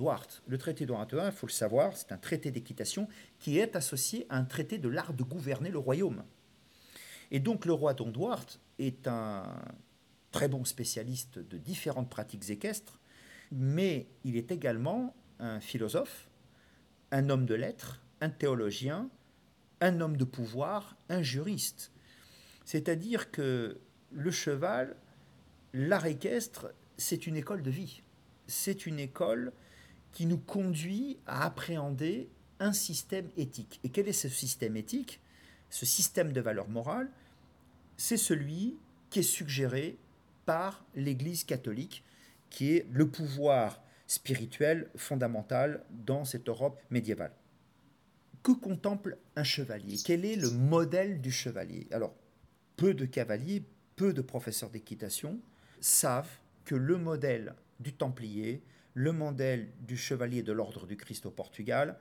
Le 0.48 0.58
traité 0.58 0.86
de 0.86 0.94
il 0.94 1.32
faut 1.34 1.48
le 1.48 1.52
savoir, 1.52 1.96
c'est 1.96 2.12
un 2.12 2.18
traité 2.18 2.50
d'équitation 2.50 3.08
qui 3.38 3.60
est 3.60 3.76
associé 3.76 4.26
à 4.30 4.38
un 4.38 4.46
traité 4.46 4.78
de 4.78 4.88
l'art 4.88 5.14
de 5.14 5.24
gouverner 5.24 5.70
le 5.70 5.78
royaume. 5.78 6.24
Et 7.32 7.40
donc 7.40 7.66
le 7.66 7.74
roi 7.74 7.94
Don 7.94 8.10
Duarte 8.10 8.60
est 8.78 9.08
un 9.08 9.44
très 10.32 10.48
bon 10.48 10.66
spécialiste 10.66 11.40
de 11.40 11.58
différentes 11.58 12.10
pratiques 12.10 12.50
équestres, 12.50 13.00
mais 13.52 14.08
il 14.24 14.38
est 14.38 14.52
également 14.52 15.16
un 15.40 15.60
philosophe, 15.60 16.30
un 17.12 17.30
homme 17.30 17.46
de 17.46 17.56
lettres, 17.56 18.02
un 18.22 18.30
théologien, 18.30 19.10
un 19.82 20.00
homme 20.00 20.18
de 20.18 20.24
pouvoir, 20.24 20.96
un 21.10 21.22
juriste. 21.22 21.92
C'est-à-dire 22.66 23.32
que 23.32 23.80
le 24.12 24.32
cheval, 24.32 24.96
l'art 25.74 26.06
équestre, 26.06 26.74
c'est 26.98 27.28
une 27.28 27.36
école 27.36 27.64
de 27.64 27.72
vie. 27.72 28.04
C'est 28.48 28.86
une 28.86 29.00
école 29.00 29.54
qui 30.12 30.26
nous 30.26 30.38
conduit 30.38 31.18
à 31.26 31.46
appréhender 31.46 32.30
un 32.60 32.74
système 32.74 33.30
éthique. 33.38 33.80
Et 33.84 33.90
quel 33.90 34.08
est 34.08 34.14
ce 34.14 34.30
système 34.30 34.78
éthique? 34.78 35.20
Ce 35.70 35.86
système 35.86 36.32
de 36.32 36.42
valeurs 36.42 36.68
morales, 36.68 37.10
c'est 38.01 38.17
celui 38.17 38.79
qui 39.12 39.20
est 39.20 39.22
suggéré 39.22 39.96
par 40.48 40.84
l'Église 40.96 41.43
catholique, 41.43 42.03
qui 42.50 42.75
est 42.75 42.88
le 42.91 43.08
pouvoir 43.08 43.79
spirituel 44.08 44.89
fondamental 44.96 45.86
dans 45.91 46.25
cette 46.25 46.50
Europe 46.50 46.81
médiévale. 46.89 47.31
Que 48.41 48.53
contemple 48.53 49.20
un 49.36 49.43
chevalier? 49.43 49.98
Quel 50.03 50.25
est 50.25 50.36
le 50.36 50.50
modèle 50.50 51.22
du 51.22 51.31
chevalier? 51.31 51.86
Alors, 51.91 52.15
peu 52.75 52.96
de 52.96 53.05
cavaliers, 53.05 53.63
peu 53.96 54.13
de 54.13 54.22
professeurs 54.24 54.72
d'équitation 54.72 55.39
savent 55.79 56.39
que 56.65 56.74
le 56.74 56.98
modèle 56.98 57.53
du 57.79 57.93
Templier, 57.93 58.63
le 58.96 59.12
modèle 59.12 59.70
du 59.81 59.96
chevalier 59.96 60.41
de 60.41 60.53
l'ordre 60.53 60.88
du 60.88 60.98
Christ 60.98 61.27
au 61.27 61.31
Portugal, 61.31 62.00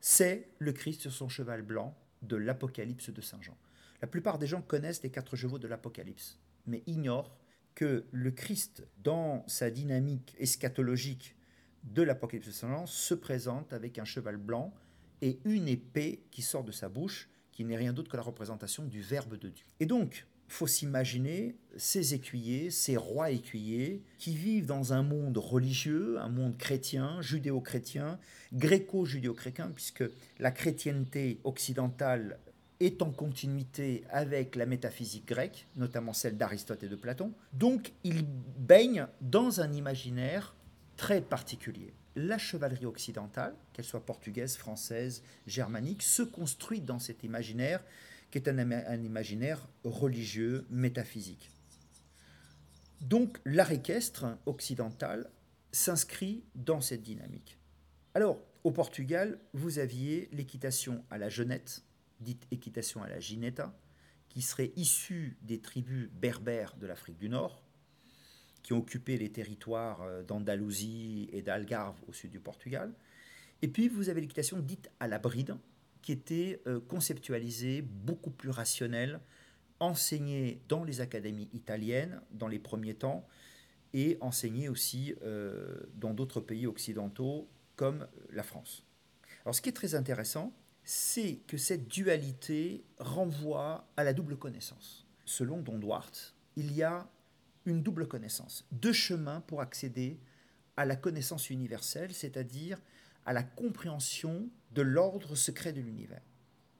c'est 0.00 0.48
le 0.60 0.72
Christ 0.72 1.02
sur 1.02 1.12
son 1.12 1.28
cheval 1.28 1.60
blanc 1.60 1.94
de 2.22 2.36
l'Apocalypse 2.36 3.10
de 3.10 3.20
Saint 3.20 3.42
Jean. 3.42 3.56
La 4.00 4.08
plupart 4.08 4.38
des 4.38 4.46
gens 4.46 4.62
connaissent 4.62 5.02
les 5.02 5.10
quatre 5.10 5.36
chevaux 5.36 5.58
de 5.58 5.68
l'Apocalypse, 5.68 6.38
mais 6.66 6.82
ignorent 6.86 7.36
que 7.74 8.04
le 8.10 8.30
Christ, 8.30 8.86
dans 9.02 9.44
sa 9.46 9.70
dynamique 9.70 10.34
eschatologique 10.38 11.36
de 11.84 12.02
l'Apocalypse 12.02 12.60
Jean, 12.60 12.86
se 12.86 13.14
présente 13.14 13.72
avec 13.72 13.98
un 13.98 14.04
cheval 14.04 14.36
blanc 14.36 14.74
et 15.22 15.38
une 15.44 15.68
épée 15.68 16.24
qui 16.30 16.42
sort 16.42 16.64
de 16.64 16.72
sa 16.72 16.88
bouche, 16.88 17.28
qui 17.52 17.64
n'est 17.64 17.76
rien 17.76 17.92
d'autre 17.92 18.10
que 18.10 18.16
la 18.16 18.22
représentation 18.22 18.84
du 18.84 19.00
Verbe 19.00 19.38
de 19.38 19.48
Dieu. 19.48 19.64
Et 19.80 19.86
donc, 19.86 20.26
faut 20.48 20.66
s'imaginer 20.66 21.56
ces 21.76 22.14
écuyers, 22.14 22.70
ces 22.70 22.96
rois 22.96 23.30
écuyers, 23.30 24.02
qui 24.18 24.36
vivent 24.36 24.66
dans 24.66 24.92
un 24.92 25.02
monde 25.02 25.36
religieux, 25.38 26.18
un 26.18 26.28
monde 26.28 26.56
chrétien, 26.56 27.20
judéo-chrétien, 27.20 28.18
gréco-judéo-chrétien, 28.52 29.70
puisque 29.74 30.04
la 30.38 30.50
chrétienté 30.50 31.40
occidentale 31.44 32.38
est 32.80 33.02
en 33.02 33.10
continuité 33.10 34.04
avec 34.10 34.56
la 34.56 34.66
métaphysique 34.66 35.26
grecque, 35.26 35.66
notamment 35.76 36.12
celle 36.12 36.36
d'Aristote 36.36 36.82
et 36.82 36.88
de 36.88 36.96
Platon. 36.96 37.32
Donc, 37.52 37.92
ils 38.04 38.24
baignent 38.58 39.06
dans 39.20 39.60
un 39.60 39.72
imaginaire 39.72 40.54
très 40.96 41.20
particulier 41.20 41.94
la 42.16 42.38
chevalerie 42.38 42.86
occidentale, 42.86 43.54
qu'elle 43.72 43.84
soit 43.84 44.04
portugaise, 44.04 44.56
française, 44.56 45.22
germanique, 45.46 46.02
se 46.02 46.22
construit 46.22 46.80
dans 46.80 46.98
cet 46.98 47.22
imaginaire 47.22 47.84
qui 48.30 48.38
est 48.38 48.48
un, 48.48 48.58
un 48.58 49.02
imaginaire 49.02 49.68
religieux, 49.84 50.66
métaphysique. 50.70 51.50
Donc 53.02 53.38
l'art 53.44 53.70
équestre 53.70 54.38
occidental 54.46 55.30
s'inscrit 55.70 56.42
dans 56.54 56.80
cette 56.80 57.02
dynamique. 57.02 57.58
Alors, 58.14 58.40
au 58.64 58.70
Portugal, 58.70 59.38
vous 59.52 59.78
aviez 59.78 60.28
l'équitation 60.32 61.04
à 61.10 61.18
la 61.18 61.28
jeunette, 61.28 61.82
dite 62.20 62.46
équitation 62.50 63.02
à 63.02 63.08
la 63.08 63.20
gineta, 63.20 63.78
qui 64.28 64.42
serait 64.42 64.72
issue 64.76 65.36
des 65.42 65.60
tribus 65.60 66.08
berbères 66.10 66.76
de 66.76 66.86
l'Afrique 66.86 67.18
du 67.18 67.28
Nord, 67.28 67.62
qui 68.62 68.72
ont 68.72 68.78
occupé 68.78 69.16
les 69.16 69.30
territoires 69.30 70.02
euh, 70.02 70.22
d'Andalousie 70.22 71.28
et 71.32 71.42
d'Algarve 71.42 71.96
au 72.08 72.12
sud 72.12 72.30
du 72.30 72.40
Portugal. 72.40 72.92
Et 73.62 73.68
puis 73.68 73.88
vous 73.88 74.08
avez 74.08 74.20
l'équitation 74.20 74.58
dite 74.58 74.90
à 75.00 75.08
la 75.08 75.18
bride, 75.18 75.56
qui 76.02 76.12
était 76.12 76.60
euh, 76.66 76.80
conceptualisée, 76.80 77.82
beaucoup 77.82 78.30
plus 78.30 78.50
rationnelle, 78.50 79.20
enseignée 79.80 80.60
dans 80.68 80.84
les 80.84 81.00
académies 81.00 81.48
italiennes 81.52 82.20
dans 82.32 82.48
les 82.48 82.58
premiers 82.58 82.94
temps, 82.94 83.26
et 83.94 84.18
enseignée 84.20 84.68
aussi 84.68 85.14
euh, 85.22 85.78
dans 85.94 86.12
d'autres 86.12 86.40
pays 86.40 86.66
occidentaux 86.66 87.48
comme 87.76 88.06
la 88.30 88.42
France. 88.42 88.84
Alors 89.44 89.54
ce 89.54 89.62
qui 89.62 89.68
est 89.68 89.72
très 89.72 89.94
intéressant, 89.94 90.52
c'est 90.86 91.40
que 91.48 91.56
cette 91.56 91.88
dualité 91.88 92.84
renvoie 92.98 93.88
à 93.96 94.04
la 94.04 94.14
double 94.14 94.36
connaissance. 94.36 95.04
Selon 95.24 95.60
Don 95.60 95.78
Duarte, 95.78 96.36
il 96.54 96.72
y 96.72 96.84
a 96.84 97.10
une 97.64 97.82
double 97.82 98.06
connaissance, 98.06 98.64
deux 98.70 98.92
chemins 98.92 99.40
pour 99.40 99.60
accéder 99.60 100.20
à 100.76 100.84
la 100.84 100.94
connaissance 100.94 101.50
universelle, 101.50 102.14
c'est-à-dire 102.14 102.80
à 103.24 103.32
la 103.32 103.42
compréhension 103.42 104.48
de 104.70 104.82
l'ordre 104.82 105.34
secret 105.34 105.72
de 105.72 105.80
l'univers. 105.80 106.22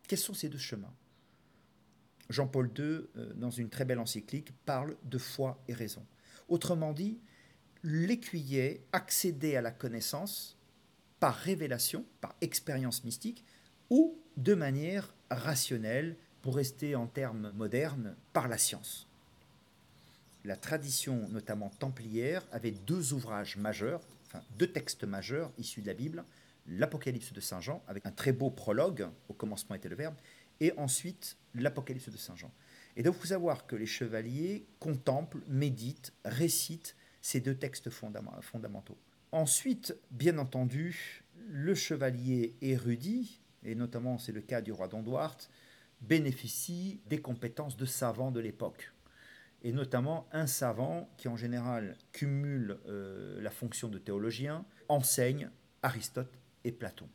Quels 0.07 0.21
sont 0.21 0.35
ces 0.35 0.49
deux 0.49 0.57
chemins? 0.57 0.95
Jean-Paul 2.31 2.71
II, 2.79 2.85
euh, 2.85 3.35
dans 3.35 3.51
une 3.51 3.71
très 3.71 3.85
belle 3.85 3.99
encyclique, 3.99 4.53
parle 4.65 4.97
de 5.03 5.19
foi 5.19 5.61
et 5.67 5.75
raison. 5.75 6.07
Autrement 6.49 6.93
dit, 6.93 7.19
l'écuyer 7.83 8.87
accédait 8.93 9.57
à 9.57 9.63
la 9.63 9.73
connaissance 9.73 10.57
par 11.19 11.35
révélation, 11.35 12.05
par 12.21 12.37
expérience 12.41 13.03
mystique, 13.03 13.45
ou 13.91 14.17
de 14.37 14.55
manière 14.55 15.15
rationnelle, 15.31 16.17
pour 16.43 16.57
rester 16.57 16.95
en 16.95 17.07
termes 17.07 17.51
modernes, 17.57 18.15
par 18.33 18.47
la 18.47 18.59
science 18.59 19.07
la 20.47 20.57
tradition, 20.57 21.29
notamment 21.31 21.71
templière, 21.71 22.47
avait 22.53 22.71
deux 22.71 23.13
ouvrages 23.13 23.57
majeurs, 23.57 24.01
enfin 24.27 24.43
deux 24.59 24.69
textes 24.69 25.05
majeurs 25.05 25.53
issus 25.59 25.83
de 25.83 25.89
la 25.89 25.95
Bible, 25.95 26.25
l'Apocalypse 26.69 27.33
de 27.33 27.41
Saint 27.41 27.61
Jean, 27.61 27.83
avec 27.89 28.07
un 28.07 28.13
très 28.13 28.33
beau 28.33 28.51
prologue, 28.51 29.09
au 29.29 29.35
commencement 29.35 29.75
était 29.75 29.89
le 29.89 29.97
Verbe, 29.97 30.15
et 30.61 30.73
ensuite 30.77 31.37
l'Apocalypse 31.55 32.09
de 32.09 32.17
Saint 32.17 32.37
Jean. 32.37 32.53
Et 32.97 33.03
donc, 33.03 33.17
il 33.17 33.21
faut 33.21 33.27
savoir 33.27 33.67
que 33.67 33.77
les 33.77 33.87
chevaliers 33.87 34.65
contemplent, 34.79 35.43
méditent, 35.49 36.13
récitent 36.25 36.97
ces 37.21 37.41
deux 37.41 37.55
textes 37.55 37.91
fondamentaux. 37.91 38.97
Ensuite, 39.33 39.97
bien 40.13 40.39
entendu, 40.39 41.25
le 41.49 41.75
chevalier 41.75 42.55
érudit, 42.63 43.41
et 43.67 43.75
notamment 43.75 44.19
c'est 44.19 44.33
le 44.33 44.41
cas 44.41 44.63
du 44.63 44.73
roi 44.73 44.89
Don 44.89 45.03
Duarte, 45.03 45.51
bénéficie 46.01 47.01
des 47.09 47.21
compétences 47.21 47.77
de 47.77 47.87
savants 47.87 48.31
de 48.31 48.41
l'époque 48.41 48.93
et 49.63 49.73
notamment 49.73 50.29
un 50.33 50.47
savant 50.47 51.11
qui 51.17 51.29
en 51.29 51.37
général 51.37 51.97
cumule 52.13 52.79
euh, 52.87 53.41
la 53.41 53.51
fonction 53.51 53.89
de 53.89 53.99
théologien, 53.99 54.65
enseigne 54.89 55.51
Aristote 55.83 56.33
et 56.65 56.71
Platon. 56.71 57.09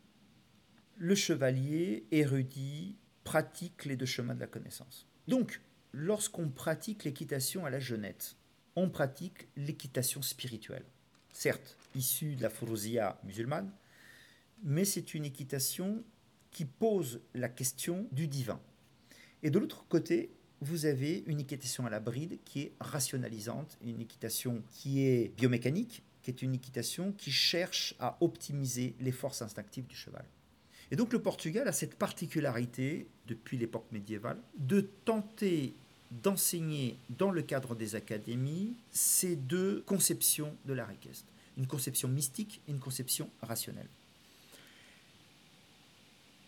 Le 0.98 1.14
chevalier 1.14 2.06
érudit 2.10 2.96
pratique 3.24 3.84
les 3.84 3.96
deux 3.96 4.06
chemins 4.06 4.34
de 4.34 4.40
la 4.40 4.46
connaissance. 4.46 5.06
Donc, 5.28 5.62
lorsqu'on 5.92 6.50
pratique 6.50 7.04
l'équitation 7.04 7.64
à 7.64 7.70
la 7.70 7.80
jeunette, 7.80 8.36
on 8.76 8.90
pratique 8.90 9.48
l'équitation 9.56 10.20
spirituelle. 10.20 10.84
Certes, 11.32 11.78
issue 11.94 12.34
de 12.34 12.42
la 12.42 12.50
Furuzia 12.50 13.18
musulmane, 13.24 13.72
mais 14.62 14.84
c'est 14.84 15.14
une 15.14 15.24
équitation 15.24 16.04
qui 16.52 16.64
pose 16.64 17.20
la 17.34 17.48
question 17.48 18.06
du 18.12 18.28
divin. 18.28 18.60
Et 19.42 19.50
de 19.50 19.58
l'autre 19.58 19.84
côté, 19.88 20.30
vous 20.60 20.86
avez 20.86 21.24
une 21.26 21.40
équitation 21.40 21.86
à 21.86 21.90
la 21.90 21.98
bride 21.98 22.38
qui 22.44 22.60
est 22.60 22.72
rationalisante, 22.80 23.76
une 23.84 24.00
équitation 24.00 24.62
qui 24.70 25.02
est 25.02 25.34
biomécanique, 25.36 26.02
qui 26.22 26.30
est 26.30 26.42
une 26.42 26.54
équitation 26.54 27.12
qui 27.18 27.32
cherche 27.32 27.94
à 27.98 28.16
optimiser 28.20 28.94
les 29.00 29.10
forces 29.10 29.42
instinctives 29.42 29.86
du 29.86 29.96
cheval. 29.96 30.24
Et 30.92 30.96
donc 30.96 31.12
le 31.12 31.20
Portugal 31.20 31.66
a 31.66 31.72
cette 31.72 31.96
particularité, 31.96 33.08
depuis 33.26 33.56
l'époque 33.58 33.86
médiévale, 33.90 34.38
de 34.58 34.82
tenter 35.04 35.74
d'enseigner 36.22 36.98
dans 37.08 37.30
le 37.30 37.42
cadre 37.42 37.74
des 37.74 37.94
académies 37.94 38.74
ces 38.90 39.34
deux 39.34 39.82
conceptions 39.86 40.54
de 40.66 40.74
l'art 40.74 40.90
équestre, 40.90 41.26
une 41.56 41.66
conception 41.66 42.08
mystique 42.08 42.60
et 42.68 42.70
une 42.70 42.80
conception 42.80 43.30
rationnelle. 43.40 43.88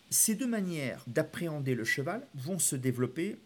Ces 0.09 0.35
deux 0.35 0.47
manières 0.47 1.03
d'appréhender 1.07 1.75
le 1.75 1.83
cheval 1.83 2.27
vont 2.35 2.59
se 2.59 2.75
développer 2.75 3.37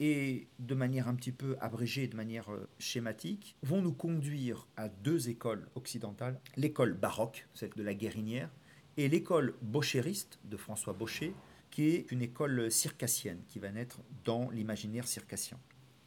et 0.00 0.48
de 0.58 0.74
manière 0.74 1.06
un 1.06 1.14
petit 1.14 1.30
peu 1.30 1.56
abrégée, 1.60 2.08
de 2.08 2.16
manière 2.16 2.50
euh, 2.52 2.68
schématique, 2.78 3.56
vont 3.62 3.80
nous 3.80 3.92
conduire 3.92 4.66
à 4.76 4.88
deux 4.88 5.28
écoles 5.28 5.68
occidentales. 5.76 6.40
L'école 6.56 6.94
baroque, 6.94 7.46
celle 7.54 7.70
de 7.76 7.82
la 7.84 7.94
guérinière, 7.94 8.50
et 8.96 9.08
l'école 9.08 9.54
bochériste 9.62 10.40
de 10.44 10.56
François 10.56 10.92
Bocher, 10.92 11.34
qui 11.70 11.88
est 11.88 12.10
une 12.10 12.20
école 12.20 12.70
circassienne 12.70 13.38
qui 13.48 13.60
va 13.60 13.70
naître 13.70 14.00
dans 14.24 14.50
l'imaginaire 14.50 15.06
circassien. 15.06 15.58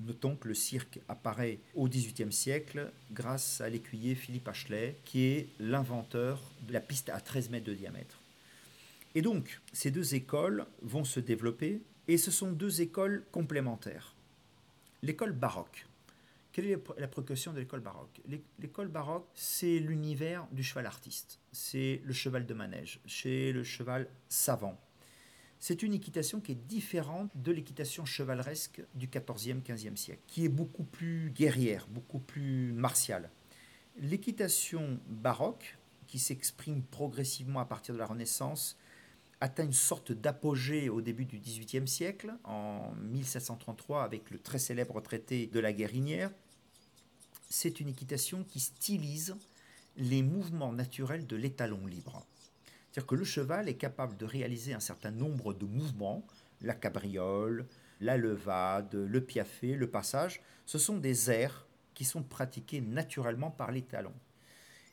Notons 0.01 0.35
que 0.35 0.49
le 0.49 0.53
cirque 0.53 0.99
apparaît 1.07 1.59
au 1.73 1.87
XVIIIe 1.87 2.33
siècle 2.33 2.91
grâce 3.11 3.61
à 3.61 3.69
l'écuyer 3.69 4.13
Philippe 4.13 4.47
Achelet, 4.49 4.99
qui 5.05 5.23
est 5.23 5.47
l'inventeur 5.59 6.41
de 6.67 6.73
la 6.73 6.81
piste 6.81 7.09
à 7.09 7.21
13 7.21 7.49
mètres 7.49 7.65
de 7.65 7.73
diamètre. 7.73 8.19
Et 9.15 9.21
donc, 9.21 9.61
ces 9.71 9.91
deux 9.91 10.13
écoles 10.13 10.65
vont 10.81 11.05
se 11.05 11.21
développer, 11.21 11.81
et 12.09 12.17
ce 12.17 12.31
sont 12.31 12.51
deux 12.51 12.81
écoles 12.81 13.25
complémentaires. 13.31 14.13
L'école 15.01 15.31
baroque. 15.31 15.87
Quelle 16.51 16.67
est 16.67 16.81
la 16.97 17.07
précaution 17.07 17.53
de 17.53 17.59
l'école 17.59 17.79
baroque? 17.79 18.21
L'école 18.59 18.89
baroque, 18.89 19.27
c'est 19.33 19.79
l'univers 19.79 20.47
du 20.51 20.63
cheval 20.63 20.85
artiste. 20.85 21.39
C'est 21.51 22.01
le 22.03 22.13
cheval 22.13 22.45
de 22.45 22.53
manège, 22.53 22.99
c'est 23.07 23.51
le 23.51 23.63
cheval 23.63 24.07
savant. 24.29 24.79
C'est 25.59 25.81
une 25.81 25.93
équitation 25.93 26.41
qui 26.41 26.51
est 26.51 26.67
différente 26.67 27.31
de 27.35 27.51
l'équitation 27.51 28.05
chevaleresque 28.05 28.81
du 28.93 29.07
XIVe, 29.07 29.61
XVe 29.63 29.95
siècle, 29.95 30.21
qui 30.27 30.45
est 30.45 30.49
beaucoup 30.49 30.83
plus 30.83 31.31
guerrière, 31.31 31.87
beaucoup 31.89 32.19
plus 32.19 32.73
martiale. 32.73 33.31
L'équitation 33.97 34.99
baroque, 35.07 35.77
qui 36.07 36.19
s'exprime 36.19 36.83
progressivement 36.83 37.61
à 37.61 37.65
partir 37.65 37.93
de 37.95 37.99
la 37.99 38.05
Renaissance, 38.05 38.77
atteint 39.45 39.63
une 39.63 39.73
sorte 39.73 40.11
d'apogée 40.11 40.89
au 40.89 41.01
début 41.01 41.25
du 41.25 41.37
XVIIIe 41.37 41.87
siècle, 41.87 42.33
en 42.45 42.91
1733, 42.95 44.03
avec 44.03 44.31
le 44.31 44.39
très 44.39 44.57
célèbre 44.57 44.99
traité 45.01 45.45
de 45.45 45.59
la 45.59 45.71
Guérinière. 45.71 46.31
C'est 47.47 47.79
une 47.79 47.87
équitation 47.87 48.43
qui 48.43 48.59
stylise 48.59 49.35
les 49.97 50.23
mouvements 50.23 50.73
naturels 50.73 51.27
de 51.27 51.35
l'étalon 51.35 51.85
libre. 51.85 52.25
C'est-à-dire 52.91 53.05
que 53.05 53.15
le 53.15 53.23
cheval 53.23 53.69
est 53.69 53.77
capable 53.77 54.17
de 54.17 54.25
réaliser 54.25 54.73
un 54.73 54.79
certain 54.79 55.11
nombre 55.11 55.53
de 55.53 55.67
mouvements, 55.67 56.25
la 56.61 56.73
cabriole, 56.73 57.67
la 58.01 58.17
levade, 58.17 58.95
le 58.95 59.21
piafé, 59.23 59.75
le 59.75 59.91
passage, 59.91 60.41
ce 60.65 60.79
sont 60.79 60.97
des 60.97 61.29
airs 61.29 61.67
qui 61.93 62.03
sont 62.03 62.23
pratiqués 62.23 62.81
naturellement 62.81 63.51
par 63.51 63.71
l'étalon. 63.71 64.13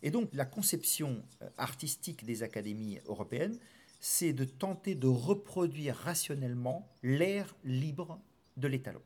Et 0.02 0.10
donc 0.10 0.28
la 0.34 0.44
conception 0.44 1.22
euh, 1.40 1.48
artistique 1.56 2.26
des 2.26 2.42
académies 2.42 2.98
européennes, 3.06 3.58
c'est 4.02 4.32
de 4.32 4.44
tenter 4.44 4.96
de 4.96 5.06
reproduire 5.06 5.94
rationnellement 5.94 6.92
l'air 7.04 7.54
libre 7.62 8.20
de 8.56 8.66
l'étalon. 8.66 9.00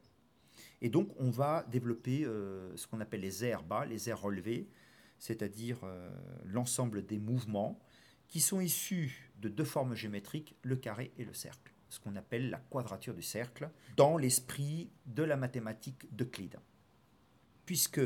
Et 0.81 0.89
donc 0.89 1.11
on 1.19 1.29
va 1.29 1.67
développer 1.71 2.25
euh, 2.25 2.75
ce 2.77 2.87
qu'on 2.87 3.01
appelle 3.01 3.21
les 3.21 3.45
airs 3.45 3.63
bas, 3.63 3.85
les 3.85 4.09
airs 4.09 4.23
relevés, 4.23 4.71
c'est-à-dire 5.19 5.79
euh, 5.85 6.11
l'ensemble 6.47 7.05
des 7.05 7.19
mouvements 7.19 7.79
qui 8.27 8.41
sont 8.41 8.59
issus 8.59 9.31
de 9.39 9.51
deux 9.51 9.65
formes 9.65 9.95
géométriques, 9.95 10.57
le 10.63 10.77
carré 10.77 11.13
et 11.19 11.27
le 11.27 11.35
cercle, 11.35 11.75
ce 11.91 12.01
qu'on 12.01 12.17
appelle 12.17 12.49
la 12.49 12.59
quadrature 12.59 13.15
du 13.15 13.23
cercle, 13.23 13.69
dans 13.99 14.17
l'esprit 14.17 14.89
de 15.05 15.23
la 15.23 15.37
mathématique 15.37 16.09
d'Euclide. 16.11 16.57
Puisque 17.67 18.01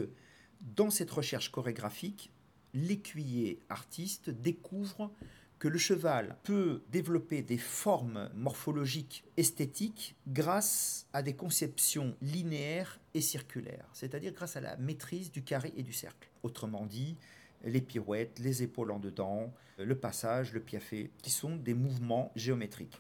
dans 0.61 0.91
cette 0.91 1.11
recherche 1.13 1.53
chorégraphique, 1.53 2.33
l'écuyer 2.75 3.61
artiste 3.69 4.29
découvre 4.31 5.13
que 5.61 5.69
le 5.69 5.79
cheval 5.79 6.37
peut 6.43 6.83
développer 6.91 7.43
des 7.43 7.59
formes 7.59 8.31
morphologiques 8.35 9.25
esthétiques 9.37 10.17
grâce 10.27 11.07
à 11.13 11.23
des 11.23 11.37
conceptions 11.37 12.17
linéaires 12.23 12.99
et 13.13 13.21
circulaires, 13.21 13.87
c'est-à-dire 13.93 14.33
grâce 14.33 14.57
à 14.57 14.63
la 14.63 14.79
maîtrise 14.79 15.31
du 15.31 15.45
carré 15.45 15.73
et 15.77 15.83
du 15.83 15.93
cercle. 15.93 16.31
Autrement 16.43 16.87
dit, 16.87 17.19
les 17.63 17.83
pirouettes, 17.83 18.39
les 18.39 18.63
épaules 18.63 18.91
en 18.91 18.99
dedans, 18.99 19.53
le 19.77 19.95
passage, 19.95 20.55
le 20.55 20.61
piafé, 20.61 21.11
qui 21.23 21.31
sont 21.31 21.57
des 21.57 21.75
mouvements 21.75 22.33
géométriques. 22.35 22.99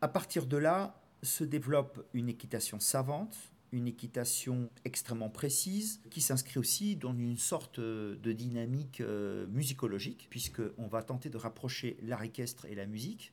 À 0.00 0.08
partir 0.08 0.46
de 0.46 0.56
là 0.56 1.00
se 1.22 1.44
développe 1.44 2.04
une 2.14 2.28
équitation 2.28 2.80
savante, 2.80 3.36
une 3.72 3.86
équitation 3.86 4.70
extrêmement 4.84 5.30
précise 5.30 6.00
qui 6.10 6.20
s'inscrit 6.20 6.58
aussi 6.58 6.96
dans 6.96 7.14
une 7.16 7.36
sorte 7.36 7.80
de 7.80 8.32
dynamique 8.32 9.00
euh, 9.00 9.46
musicologique, 9.48 10.26
puisqu'on 10.30 10.86
va 10.88 11.02
tenter 11.02 11.30
de 11.30 11.36
rapprocher 11.36 11.96
l'art 12.02 12.22
équestre 12.22 12.64
et 12.66 12.74
la 12.74 12.86
musique. 12.86 13.32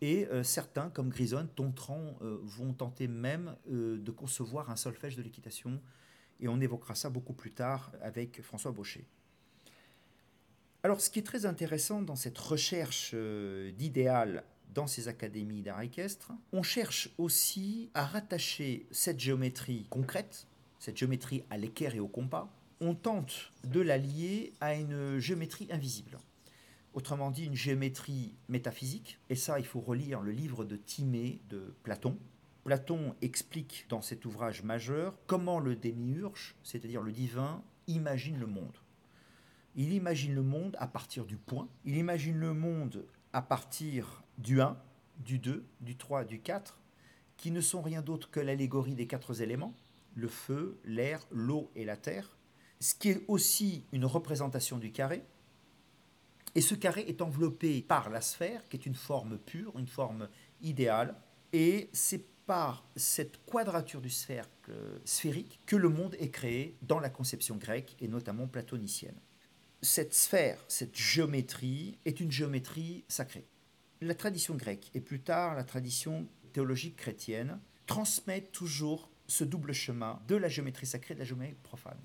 Et 0.00 0.26
euh, 0.28 0.42
certains, 0.42 0.88
comme 0.88 1.10
Grison, 1.10 1.46
Tontran, 1.54 2.16
euh, 2.22 2.38
vont 2.42 2.72
tenter 2.72 3.06
même 3.06 3.56
de 3.66 4.10
concevoir 4.10 4.70
un 4.70 4.76
solfège 4.76 5.16
de 5.16 5.22
l'équitation. 5.22 5.80
Et 6.40 6.48
on 6.48 6.58
évoquera 6.60 6.94
ça 6.94 7.10
beaucoup 7.10 7.34
plus 7.34 7.52
tard 7.52 7.92
avec 8.00 8.40
François 8.40 8.72
Baucher. 8.72 9.06
Alors, 10.82 11.02
ce 11.02 11.10
qui 11.10 11.18
est 11.18 11.26
très 11.26 11.44
intéressant 11.44 12.00
dans 12.00 12.16
cette 12.16 12.38
recherche 12.38 13.14
d'idéal 13.14 14.44
dans 14.74 14.86
ces 14.86 15.08
académies 15.08 15.62
d'art 15.62 15.80
équestre, 15.82 16.32
on 16.52 16.62
cherche 16.62 17.10
aussi 17.18 17.90
à 17.94 18.04
rattacher 18.04 18.86
cette 18.90 19.20
géométrie 19.20 19.86
concrète, 19.90 20.46
cette 20.78 20.96
géométrie 20.96 21.44
à 21.50 21.58
l'équerre 21.58 21.94
et 21.94 22.00
au 22.00 22.08
compas, 22.08 22.52
on 22.80 22.94
tente 22.94 23.52
de 23.64 23.80
la 23.80 23.98
lier 23.98 24.52
à 24.60 24.74
une 24.74 25.18
géométrie 25.18 25.68
invisible. 25.70 26.18
Autrement 26.92 27.30
dit, 27.30 27.44
une 27.44 27.54
géométrie 27.54 28.34
métaphysique. 28.48 29.18
Et 29.28 29.36
ça, 29.36 29.60
il 29.60 29.66
faut 29.66 29.80
relire 29.80 30.22
le 30.22 30.32
livre 30.32 30.64
de 30.64 30.76
Timée 30.76 31.40
de 31.48 31.74
Platon. 31.82 32.18
Platon 32.64 33.14
explique 33.22 33.86
dans 33.88 34.02
cet 34.02 34.24
ouvrage 34.24 34.62
majeur 34.62 35.14
comment 35.26 35.60
le 35.60 35.76
démiurge, 35.76 36.56
c'est-à-dire 36.62 37.02
le 37.02 37.12
divin, 37.12 37.62
imagine 37.86 38.38
le 38.38 38.46
monde. 38.46 38.76
Il 39.76 39.92
imagine 39.92 40.34
le 40.34 40.42
monde 40.42 40.76
à 40.80 40.86
partir 40.86 41.24
du 41.24 41.36
point, 41.36 41.68
il 41.84 41.96
imagine 41.96 42.36
le 42.36 42.52
monde 42.52 43.06
à 43.32 43.40
partir 43.40 44.24
du 44.40 44.60
1, 44.60 44.76
du 45.18 45.38
2, 45.38 45.64
du 45.80 45.96
3, 45.96 46.24
du 46.24 46.40
4, 46.40 46.78
qui 47.36 47.50
ne 47.50 47.60
sont 47.60 47.82
rien 47.82 48.02
d'autre 48.02 48.30
que 48.30 48.40
l'allégorie 48.40 48.94
des 48.94 49.06
quatre 49.06 49.40
éléments, 49.40 49.74
le 50.14 50.28
feu, 50.28 50.78
l'air, 50.84 51.26
l'eau 51.30 51.70
et 51.74 51.84
la 51.84 51.96
terre, 51.96 52.36
ce 52.80 52.94
qui 52.94 53.10
est 53.10 53.24
aussi 53.28 53.84
une 53.92 54.04
représentation 54.04 54.78
du 54.78 54.92
carré. 54.92 55.22
Et 56.54 56.60
ce 56.60 56.74
carré 56.74 57.04
est 57.06 57.22
enveloppé 57.22 57.82
par 57.82 58.10
la 58.10 58.20
sphère, 58.20 58.68
qui 58.68 58.76
est 58.76 58.86
une 58.86 58.94
forme 58.94 59.38
pure, 59.38 59.78
une 59.78 59.86
forme 59.86 60.28
idéale, 60.60 61.14
et 61.52 61.88
c'est 61.92 62.24
par 62.46 62.84
cette 62.96 63.44
quadrature 63.46 64.00
du 64.00 64.10
cercle 64.10 64.72
sphérique 65.04 65.60
que 65.66 65.76
le 65.76 65.88
monde 65.88 66.16
est 66.18 66.30
créé 66.30 66.76
dans 66.82 66.98
la 66.98 67.10
conception 67.10 67.56
grecque 67.56 67.96
et 68.00 68.08
notamment 68.08 68.48
platonicienne 68.48 69.20
cette 69.82 70.14
sphère, 70.14 70.62
cette 70.68 70.96
géométrie 70.96 71.98
est 72.04 72.20
une 72.20 72.30
géométrie 72.30 73.04
sacrée. 73.08 73.46
La 74.02 74.14
tradition 74.14 74.54
grecque 74.54 74.90
et 74.94 75.00
plus 75.00 75.20
tard 75.20 75.54
la 75.54 75.62
tradition 75.62 76.26
théologique 76.54 76.96
chrétienne 76.96 77.58
transmettent 77.86 78.50
toujours 78.50 79.10
ce 79.26 79.44
double 79.44 79.74
chemin 79.74 80.22
de 80.26 80.36
la 80.36 80.48
géométrie 80.48 80.86
sacrée 80.86 81.12
et 81.12 81.14
de 81.16 81.18
la 81.18 81.26
géométrie 81.26 81.54
profane. 81.62 81.98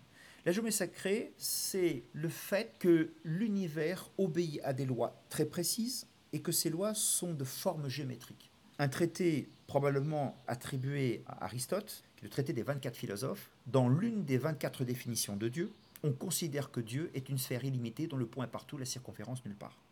La 0.45 0.51
géométrie 0.51 0.77
sacrée, 0.77 1.33
c'est 1.37 2.03
le 2.11 2.27
fait 2.27 2.73
que 2.79 3.13
l'univers 3.23 4.09
obéit 4.17 4.59
à 4.65 4.73
des 4.73 4.85
lois 4.85 5.23
très 5.29 5.45
précises 5.45 6.05
et 6.33 6.41
que 6.41 6.51
ces 6.51 6.69
lois 6.69 6.93
sont 6.93 7.33
de 7.33 7.45
forme 7.45 7.87
géométrique. 7.87 8.51
Un 8.77 8.89
traité 8.89 9.47
probablement 9.65 10.35
attribué 10.47 11.23
à 11.27 11.45
Aristote, 11.45 12.03
le 12.21 12.27
traité 12.27 12.51
des 12.51 12.63
24 12.63 12.93
philosophes, 12.93 13.51
dans 13.67 13.87
l'une 13.87 14.25
des 14.25 14.37
24 14.37 14.83
définitions 14.83 15.37
de 15.37 15.47
Dieu, 15.47 15.71
on 16.03 16.11
considère 16.11 16.71
que 16.71 16.81
Dieu 16.81 17.09
est 17.13 17.29
une 17.29 17.37
sphère 17.37 17.63
illimitée 17.63 18.07
dont 18.07 18.17
le 18.17 18.27
point 18.27 18.45
est 18.45 18.51
partout, 18.51 18.77
la 18.77 18.83
circonférence 18.83 19.45
nulle 19.45 19.55
part. 19.55 19.84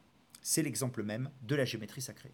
C'est 0.43 0.61
l'exemple 0.61 1.01
même 1.01 1.31
de 1.41 1.55
la 1.55 1.65
géométrie 1.65 2.01
sacrée. 2.01 2.33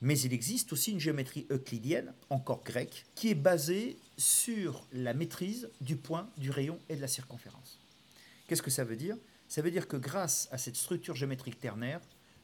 Mais 0.00 0.18
il 0.20 0.32
existe 0.32 0.72
aussi 0.72 0.92
une 0.92 1.00
géométrie 1.00 1.46
euclidienne, 1.50 2.14
encore 2.30 2.62
grecque, 2.62 3.04
qui 3.14 3.30
est 3.30 3.34
basée 3.34 3.98
sur 4.16 4.86
la 4.92 5.12
maîtrise 5.12 5.70
du 5.80 5.96
point, 5.96 6.30
du 6.36 6.50
rayon 6.50 6.78
et 6.88 6.96
de 6.96 7.00
la 7.00 7.08
circonférence. 7.08 7.80
Qu'est-ce 8.46 8.62
que 8.62 8.70
ça 8.70 8.84
veut 8.84 8.96
dire? 8.96 9.16
Ça 9.48 9.62
veut 9.62 9.70
dire 9.70 9.88
que 9.88 9.96
grâce 9.96 10.48
à 10.52 10.58
cette 10.58 10.76
structure 10.76 11.16
géométrique 11.16 11.58
ternaire, 11.58 12.00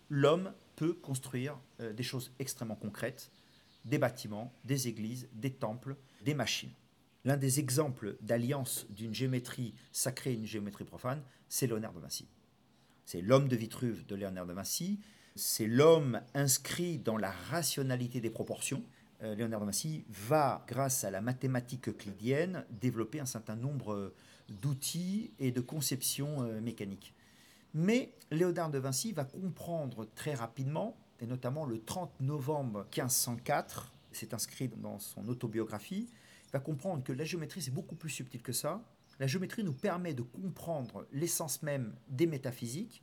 l'homme 0.08 0.52
peut 0.76 0.94
construire 0.94 1.58
euh, 1.80 1.92
des 1.92 2.02
choses 2.02 2.32
extrêmement 2.38 2.74
concrètes, 2.74 3.30
des 3.84 3.98
bâtiments, 3.98 4.52
des 4.64 4.88
églises, 4.88 5.28
des 5.32 5.52
temples, 5.52 5.96
des 6.24 6.34
machines. 6.34 6.72
L'un 7.24 7.36
des 7.36 7.60
exemples 7.60 8.16
d'alliance 8.20 8.86
d'une 8.90 9.14
géométrie 9.14 9.74
sacrée 9.92 10.32
et 10.32 10.36
une 10.36 10.46
géométrie 10.46 10.84
profane, 10.84 11.22
c'est 11.48 11.66
Léonard 11.66 11.92
de 11.92 12.00
Vinci. 12.00 12.26
C'est 13.04 13.20
l'homme 13.20 13.48
de 13.48 13.56
Vitruve 13.56 14.06
de 14.06 14.14
Léonard 14.14 14.46
de 14.46 14.52
Vinci, 14.52 15.00
c'est 15.34 15.66
l'homme 15.66 16.20
inscrit 16.34 16.98
dans 16.98 17.16
la 17.16 17.30
rationalité 17.30 18.20
des 18.20 18.30
proportions. 18.30 18.82
Euh, 19.22 19.34
Léonard 19.34 19.60
de 19.60 19.66
Vinci 19.66 20.04
va, 20.08 20.64
grâce 20.68 21.04
à 21.04 21.10
la 21.10 21.20
mathématique 21.20 21.88
euclidienne, 21.88 22.64
développer 22.70 23.20
un 23.20 23.26
certain 23.26 23.56
nombre 23.56 24.12
d'outils 24.48 25.32
et 25.38 25.50
de 25.50 25.60
conceptions 25.60 26.42
euh, 26.42 26.60
mécaniques. 26.60 27.14
Mais 27.74 28.12
Léonard 28.30 28.70
de 28.70 28.78
Vinci 28.78 29.12
va 29.12 29.24
comprendre 29.24 30.06
très 30.14 30.34
rapidement, 30.34 30.96
et 31.20 31.26
notamment 31.26 31.64
le 31.64 31.82
30 31.82 32.20
novembre 32.20 32.86
1504, 32.94 33.92
c'est 34.12 34.34
inscrit 34.34 34.68
dans 34.68 34.98
son 34.98 35.26
autobiographie, 35.28 36.08
va 36.52 36.60
comprendre 36.60 37.02
que 37.02 37.12
la 37.12 37.24
géométrie, 37.24 37.62
c'est 37.62 37.70
beaucoup 37.70 37.94
plus 37.94 38.10
subtil 38.10 38.42
que 38.42 38.52
ça. 38.52 38.82
La 39.18 39.26
géométrie 39.26 39.64
nous 39.64 39.72
permet 39.72 40.14
de 40.14 40.22
comprendre 40.22 41.06
l'essence 41.12 41.62
même 41.62 41.94
des 42.08 42.26
métaphysiques. 42.26 43.02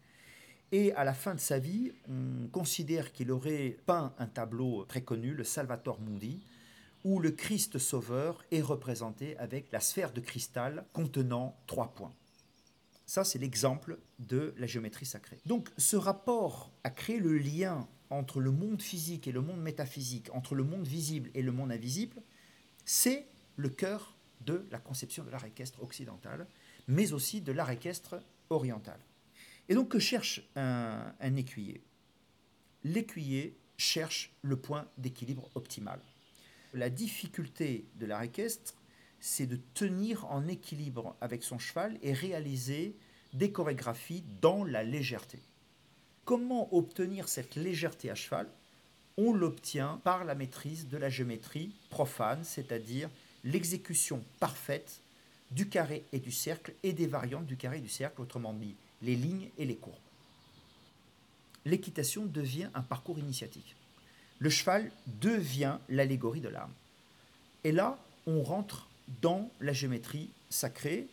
Et 0.71 0.93
à 0.93 1.03
la 1.03 1.13
fin 1.13 1.33
de 1.33 1.39
sa 1.39 1.57
vie, 1.57 1.91
on 2.07 2.47
considère 2.47 3.11
qu'il 3.11 3.31
aurait 3.31 3.77
peint 3.85 4.13
un 4.19 4.27
tableau 4.27 4.85
très 4.85 5.01
connu, 5.01 5.33
le 5.33 5.43
Salvator 5.43 5.99
Mundi, 5.99 6.41
où 7.03 7.19
le 7.19 7.31
Christ 7.31 7.79
sauveur 7.79 8.43
est 8.51 8.61
représenté 8.61 9.37
avec 9.37 9.71
la 9.71 9.79
sphère 9.79 10.11
de 10.11 10.19
cristal 10.19 10.85
contenant 10.93 11.57
trois 11.65 11.93
points. 11.93 12.13
Ça, 13.05 13.23
c'est 13.23 13.39
l'exemple 13.39 13.97
de 14.19 14.53
la 14.57 14.67
géométrie 14.67 15.05
sacrée. 15.05 15.39
Donc, 15.45 15.69
ce 15.77 15.95
rapport 15.95 16.71
a 16.83 16.91
créé 16.91 17.17
le 17.17 17.37
lien 17.39 17.87
entre 18.11 18.39
le 18.39 18.51
monde 18.51 18.81
physique 18.81 19.27
et 19.27 19.31
le 19.31 19.41
monde 19.41 19.61
métaphysique, 19.61 20.29
entre 20.33 20.55
le 20.55 20.63
monde 20.63 20.85
visible 20.85 21.29
et 21.33 21.41
le 21.41 21.51
monde 21.51 21.71
invisible, 21.71 22.21
c'est 22.85 23.25
le 23.55 23.69
cœur 23.69 24.15
de 24.41 24.67
la 24.71 24.79
conception 24.79 25.23
de 25.23 25.29
l'art 25.29 25.45
équestre 25.45 25.81
occidental, 25.83 26.47
mais 26.87 27.13
aussi 27.13 27.41
de 27.41 27.51
l'art 27.51 27.69
équestre 27.69 28.21
oriental. 28.49 28.99
Et 29.67 29.75
donc, 29.75 29.89
que 29.89 29.99
cherche 29.99 30.41
un, 30.55 31.35
écuyer? 31.35 31.81
L'écuyer 32.83 33.55
cherche 33.77 34.33
le 34.41 34.57
point 34.57 34.87
d'équilibre 34.97 35.49
optimal. 35.55 36.01
La 36.73 36.89
difficulté 36.89 37.85
de 37.95 38.05
l'art 38.05 38.23
équestre, 38.23 38.73
c'est 39.19 39.45
de 39.45 39.59
tenir 39.73 40.25
en 40.31 40.47
équilibre 40.47 41.15
avec 41.21 41.43
son 41.43 41.59
cheval 41.59 41.97
et 42.01 42.13
réaliser 42.13 42.95
des 43.33 43.51
chorégraphies 43.51 44.23
dans 44.41 44.63
la 44.63 44.83
légèreté. 44.83 45.39
Comment 46.25 46.73
obtenir 46.73 47.27
cette 47.27 47.55
légèreté 47.55 48.09
à 48.09 48.15
cheval? 48.15 48.49
On 49.17 49.33
l'obtient 49.33 49.99
par 50.03 50.23
la 50.23 50.35
maîtrise 50.35 50.87
de 50.87 50.97
la 50.97 51.09
géométrie 51.09 51.75
profane, 51.89 52.43
c'est-à-dire 52.43 53.09
l'exécution 53.43 54.23
parfaite 54.39 55.01
du 55.51 55.67
carré 55.67 56.03
et 56.11 56.19
du 56.19 56.31
cercle 56.31 56.73
et 56.83 56.93
des 56.93 57.07
variantes 57.07 57.45
du 57.45 57.57
carré 57.57 57.77
et 57.77 57.81
du 57.81 57.89
cercle, 57.89 58.21
autrement 58.21 58.53
dit 58.53 58.75
les 59.01 59.15
lignes 59.15 59.49
et 59.57 59.65
les 59.65 59.75
courbes. 59.75 59.95
L'équitation 61.65 62.25
devient 62.25 62.69
un 62.73 62.81
parcours 62.81 63.19
initiatique. 63.19 63.75
Le 64.39 64.49
cheval 64.49 64.91
devient 65.21 65.77
l'allégorie 65.89 66.41
de 66.41 66.49
l'âme. 66.49 66.73
Et 67.63 67.71
là, 67.71 67.99
on 68.25 68.41
rentre 68.43 68.87
dans 69.21 69.49
la 69.59 69.73
géométrie 69.73 70.29
sacrée. 70.49 71.07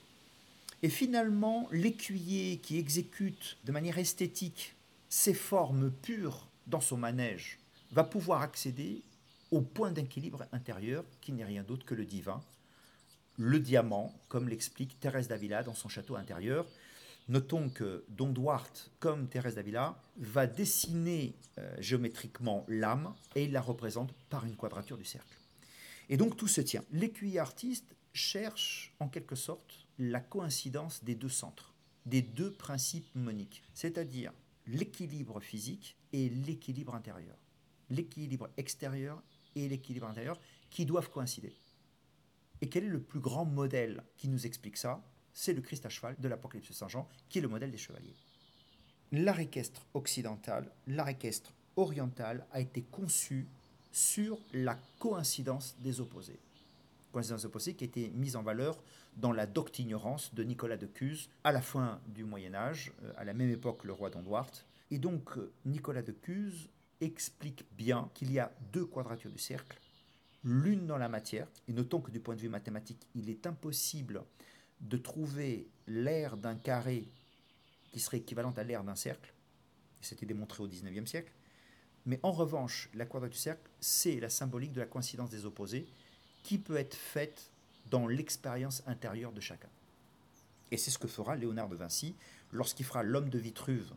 Et 0.83 0.89
finalement, 0.89 1.69
l'écuyer 1.73 2.59
qui 2.59 2.79
exécute 2.79 3.57
de 3.65 3.73
manière 3.73 3.99
esthétique 3.99 4.75
ces 5.09 5.35
formes 5.35 5.91
pures 5.91 6.47
dans 6.67 6.81
son 6.81 6.97
manège 6.97 7.59
va 7.93 8.05
pouvoir 8.05 8.43
accéder 8.43 9.01
au 9.51 9.61
point 9.61 9.93
d'équilibre 9.93 10.45
intérieur 10.53 11.05
qui 11.21 11.33
n'est 11.33 11.45
rien 11.45 11.63
d'autre 11.63 11.87
que 11.87 11.95
le 11.95 12.05
divin, 12.05 12.41
le 13.39 13.61
diamant, 13.61 14.15
comme 14.29 14.49
l'explique 14.49 14.99
Thérèse 15.01 15.29
d'Avila 15.29 15.63
dans 15.63 15.75
son 15.75 15.89
château 15.89 16.17
intérieur. 16.17 16.67
Notons 17.29 17.69
que 17.69 18.05
Don 18.09 18.31
Duarte, 18.31 18.91
comme 19.01 19.29
Thérèse 19.29 19.57
d'Avila, 19.57 20.01
va 20.17 20.47
dessiner 20.47 21.35
euh, 21.59 21.75
géométriquement 21.81 22.65
l'âme 22.69 23.15
et 23.35 23.45
il 23.45 23.53
la 23.53 23.61
représente 23.61 24.13
par 24.31 24.47
une 24.47 24.57
quadrature 24.57 24.97
du 24.97 25.05
cercle. 25.05 25.37
Et 26.09 26.17
donc 26.17 26.37
tout 26.37 26.49
se 26.49 26.61
tient. 26.61 26.85
L'écuyer 26.93 27.41
artiste 27.41 27.97
cherche 28.13 28.95
en 29.01 29.09
quelque 29.09 29.35
sorte 29.35 29.87
la 29.99 30.21
coïncidence 30.21 31.03
des 31.03 31.15
deux 31.15 31.29
centres, 31.29 31.75
des 32.07 32.23
deux 32.23 32.53
principes 32.53 33.13
moniques, 33.15 33.63
c'est-à-dire 33.75 34.33
l'équilibre 34.67 35.41
physique 35.41 35.97
et 36.13 36.29
l'équilibre 36.29 36.95
intérieur, 36.95 37.37
l'équilibre 37.91 38.49
extérieur 38.57 39.23
et 39.57 39.69
l'équilibre 39.69 40.07
intérieur 40.07 40.38
qui 40.71 40.87
doivent 40.87 41.11
coïncider. 41.11 41.57
Et 42.61 42.69
quel 42.69 42.85
est 42.85 42.88
le 42.88 43.03
plus 43.03 43.21
grand 43.21 43.45
modèle 43.45 44.05
qui 44.16 44.29
nous 44.29 44.47
explique 44.47 44.77
ça? 44.77 45.03
C'est 45.33 45.53
le 45.53 45.61
Christ 45.61 45.85
à 45.85 45.88
cheval 45.88 46.16
de 46.19 46.29
l'Apocalypse 46.29 46.73
Saint 46.73 46.88
Jean, 46.88 47.09
qui 47.29 47.38
est 47.38 47.42
le 47.42 47.49
modèle 47.49 47.71
des 47.71 47.77
chevaliers. 47.77 48.14
L'art 49.12 49.40
équestre 49.40 49.87
occidental, 49.95 50.71
l'art 50.87 51.09
équestre 51.09 51.53
oriental 51.77 52.47
a 52.53 52.61
été 52.61 52.83
conçu 52.83 53.47
sur 53.92 54.38
la 54.53 54.79
coïncidence 54.99 55.77
des 55.81 56.01
opposés. 56.01 56.38
Coïncidence 57.12 57.45
opposée 57.45 57.75
qui 57.75 57.85
a 57.85 57.87
été 57.87 58.09
mise 58.11 58.37
en 58.37 58.42
valeur 58.42 58.83
dans 59.16 59.33
la 59.33 59.47
doctignorance 59.47 60.35
de 60.35 60.42
Nicolas 60.42 60.77
de 60.77 60.87
Cuse 60.87 61.31
à 61.45 61.53
la 61.53 61.62
fin 61.62 62.01
du 62.09 62.25
Moyen 62.25 62.55
Âge, 62.55 62.92
euh, 63.03 63.12
à 63.16 63.25
la 63.25 63.33
même 63.33 63.51
époque 63.51 63.85
le 63.85 63.92
roi 63.92 64.11
d'Andouart. 64.11 64.51
Et 64.90 64.99
donc 64.99 65.38
euh, 65.38 65.53
Nicolas 65.64 66.03
de 66.03 66.12
Cuse 66.12 66.69
explique 67.01 67.65
bien 67.77 68.11
qu'il 68.15 68.33
y 68.33 68.39
a 68.39 68.53
deux 68.73 68.87
quadratures 68.87 69.31
du 69.31 69.39
cercle, 69.39 69.79
l'une 70.45 70.87
dans 70.87 70.99
la 70.99 71.09
matière, 71.09 71.49
et 71.69 71.73
notons 71.73 72.01
que 72.01 72.11
du 72.11 72.21
point 72.21 72.37
de 72.37 72.41
vue 72.41 72.49
mathématique, 72.49 73.07
il 73.15 73.29
est 73.31 73.47
impossible 73.47 74.23
de 74.81 74.97
trouver 74.97 75.69
l'aire 75.87 76.37
d'un 76.37 76.55
carré 76.55 77.09
qui 77.93 78.01
serait 78.01 78.19
équivalente 78.19 78.59
à 78.59 78.65
l'aire 78.65 78.85
d'un 78.85 78.95
cercle, 78.95 79.33
c'était 80.01 80.27
démontré 80.27 80.63
au 80.63 80.69
XIXe 80.69 81.09
siècle, 81.09 81.33
mais 82.05 82.21
en 82.23 82.31
revanche, 82.31 82.89
la 82.95 83.05
quadrature 83.05 83.33
du 83.33 83.39
cercle, 83.39 83.71
c'est 83.81 84.21
la 84.21 84.29
symbolique 84.29 84.73
de 84.73 84.81
la 84.81 84.87
coïncidence 84.87 85.31
des 85.31 85.45
opposés 85.45 85.89
qui 86.43 86.59
peut 86.59 86.77
être 86.77 86.95
faite 86.95 87.51
dans 87.91 88.07
l'expérience 88.07 88.83
intérieure 88.87 89.33
de 89.33 89.41
chacun. 89.41 89.69
Et 90.71 90.77
c'est 90.77 90.91
ce 90.91 90.99
que 90.99 91.09
fera 91.09 91.37
Léonard 91.37 91.69
de 91.69 91.77
Vinci 91.77 92.15
lorsqu'il 92.53 92.87
fera 92.87 93.03
l'homme 93.03 93.29
de 93.29 93.39
Vitruve, 93.39 93.93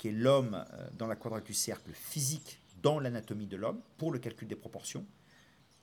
qui 0.00 0.08
est 0.08 0.12
l'homme 0.12 0.54
euh, 0.72 0.88
dans 0.96 1.06
la 1.06 1.14
quadrature 1.14 1.48
du 1.48 1.52
cercle 1.52 1.92
physique 1.92 2.58
dans 2.82 2.98
l'anatomie 2.98 3.46
de 3.46 3.58
l'homme, 3.58 3.82
pour 3.98 4.12
le 4.12 4.18
calcul 4.18 4.48
des 4.48 4.56
proportions, 4.56 5.04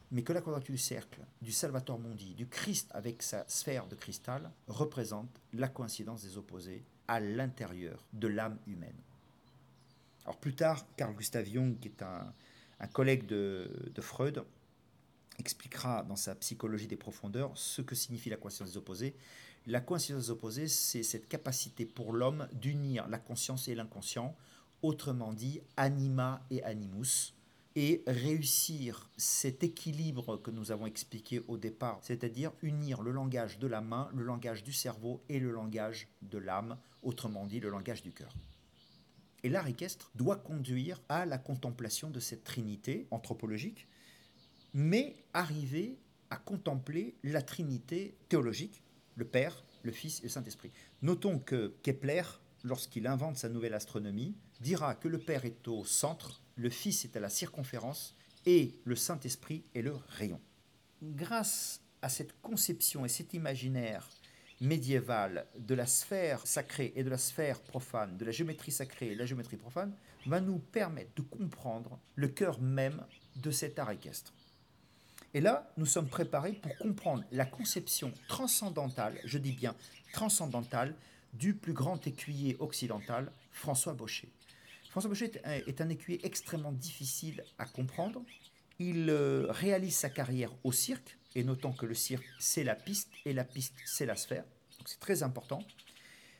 mais 0.09 0.23
que 0.23 0.33
la 0.33 0.41
quadrature 0.41 0.73
du 0.73 0.81
cercle 0.81 1.19
du 1.39 1.51
Salvator 1.51 1.99
Mundi, 1.99 2.33
du 2.33 2.47
Christ 2.47 2.89
avec 2.95 3.21
sa 3.21 3.47
sphère 3.47 3.85
de 3.85 3.93
cristal, 3.93 4.49
représente 4.67 5.29
la 5.53 5.67
coïncidence 5.67 6.23
des 6.23 6.35
opposés 6.35 6.83
à 7.07 7.19
l'intérieur 7.19 8.07
de 8.11 8.27
l'âme 8.27 8.57
humaine. 8.65 8.97
Alors 10.25 10.37
plus 10.39 10.55
tard, 10.55 10.83
Carl 10.95 11.13
Gustav 11.13 11.45
Jung, 11.45 11.77
qui 11.79 11.89
est 11.89 12.01
un, 12.01 12.33
collègue 12.93 13.27
de, 13.27 13.69
Freud, 13.99 14.43
expliquera 15.37 16.01
dans 16.01 16.15
sa 16.15 16.33
psychologie 16.33 16.87
des 16.87 16.97
profondeurs 16.97 17.51
ce 17.55 17.83
que 17.83 17.93
signifie 17.93 18.31
la 18.31 18.37
coïncidence 18.37 18.71
des 18.71 18.77
opposés. 18.77 19.15
La 19.69 19.81
coïncidence 19.81 20.27
des 20.27 20.31
opposés, 20.31 20.69
c'est 20.69 21.03
cette 21.03 21.27
capacité 21.27 21.85
pour 21.85 22.13
l'homme 22.13 22.47
d'unir 22.53 23.05
la 23.09 23.19
conscience 23.19 23.67
et 23.67 23.75
l'inconscient, 23.75 24.33
autrement 24.81 25.33
dit 25.33 25.59
anima 25.75 26.41
et 26.49 26.63
animus, 26.63 27.33
et 27.75 28.01
réussir 28.07 29.09
cet 29.17 29.65
équilibre 29.65 30.37
que 30.37 30.51
nous 30.51 30.71
avons 30.71 30.85
expliqué 30.85 31.41
au 31.49 31.57
départ, 31.57 31.99
c'est-à-dire 32.01 32.53
unir 32.61 33.01
le 33.01 33.11
langage 33.11 33.59
de 33.59 33.67
la 33.67 33.81
main, 33.81 34.09
le 34.15 34.23
langage 34.23 34.63
du 34.63 34.71
cerveau 34.71 35.21
et 35.27 35.37
le 35.37 35.51
langage 35.51 36.07
de 36.21 36.37
l'âme, 36.37 36.77
autrement 37.03 37.45
dit 37.45 37.59
le 37.59 37.69
langage 37.69 38.03
du 38.03 38.13
cœur. 38.13 38.33
Et 39.43 39.49
l'art 39.49 39.67
équestre 39.67 40.11
doit 40.15 40.37
conduire 40.37 41.01
à 41.09 41.25
la 41.25 41.37
contemplation 41.37 42.09
de 42.09 42.21
cette 42.21 42.45
trinité 42.45 43.05
anthropologique, 43.11 43.85
mais 44.73 45.17
arriver 45.33 45.97
à 46.29 46.37
contempler 46.37 47.15
la 47.23 47.41
trinité 47.41 48.15
théologique, 48.29 48.81
le 49.17 49.25
Père, 49.25 49.65
le 49.83 49.91
Fils 49.91 50.19
et 50.19 50.23
le 50.23 50.29
Saint-Esprit. 50.29 50.71
Notons 51.01 51.39
que 51.39 51.75
Kepler, 51.83 52.23
lorsqu'il 52.63 53.07
invente 53.07 53.37
sa 53.37 53.49
nouvelle 53.49 53.73
astronomie, 53.73 54.35
dira 54.61 54.95
que 54.95 55.09
le 55.09 55.19
Père 55.19 55.43
est 55.43 55.67
au 55.67 55.83
centre, 55.83 56.41
le 56.55 56.69
Fils 56.69 57.03
est 57.03 57.17
à 57.17 57.19
la 57.19 57.29
circonférence 57.29 58.15
et 58.45 58.79
le 58.85 58.95
Saint-Esprit 58.95 59.65
est 59.75 59.81
le 59.81 59.95
rayon. 60.07 60.39
Grâce 61.01 61.81
à 62.01 62.09
cette 62.09 62.39
conception 62.41 63.05
et 63.05 63.09
cet 63.09 63.33
imaginaire 63.33 64.07
médiévale 64.61 65.47
de 65.57 65.75
la 65.75 65.85
sphère 65.85 66.45
sacrée 66.47 66.93
et 66.95 67.03
de 67.03 67.09
la 67.09 67.17
sphère 67.17 67.61
profane, 67.61 68.17
de 68.17 68.25
la 68.25 68.31
géométrie 68.31 68.71
sacrée 68.71 69.11
et 69.11 69.13
de 69.13 69.19
la 69.19 69.25
géométrie 69.25 69.57
profane, 69.57 69.95
va 70.25 70.41
nous 70.41 70.59
permettre 70.59 71.11
de 71.15 71.21
comprendre 71.21 71.99
le 72.15 72.27
cœur 72.27 72.59
même 72.59 73.03
de 73.35 73.51
cet 73.51 73.77
art 73.79 73.91
équestre. 73.91 74.33
Et 75.33 75.41
là, 75.41 75.71
nous 75.77 75.85
sommes 75.85 76.07
préparés 76.07 76.53
pour 76.53 76.75
comprendre 76.77 77.23
la 77.31 77.45
conception 77.45 78.13
transcendantale, 78.27 79.19
je 79.25 79.37
dis 79.37 79.51
bien 79.51 79.75
transcendantale, 80.13 80.95
du 81.33 81.53
plus 81.53 81.73
grand 81.73 82.05
écuyer 82.07 82.55
occidental, 82.59 83.31
François 83.51 83.93
Baucher. 83.93 84.29
François 84.89 85.09
Baucher 85.09 85.31
est 85.45 85.81
un 85.81 85.89
écuyer 85.89 86.25
extrêmement 86.25 86.71
difficile 86.71 87.43
à 87.59 87.65
comprendre. 87.65 88.23
Il 88.79 89.09
euh, 89.09 89.45
réalise 89.49 89.95
sa 89.95 90.09
carrière 90.09 90.51
au 90.63 90.71
cirque, 90.71 91.17
et 91.35 91.43
notons 91.43 91.73
que 91.73 91.85
le 91.85 91.93
cirque, 91.93 92.25
c'est 92.39 92.63
la 92.63 92.75
piste, 92.75 93.09
et 93.25 93.33
la 93.33 93.43
piste, 93.43 93.75
c'est 93.85 94.05
la 94.05 94.15
sphère. 94.15 94.43
Donc 94.79 94.87
c'est 94.87 94.99
très 94.99 95.23
important. 95.23 95.63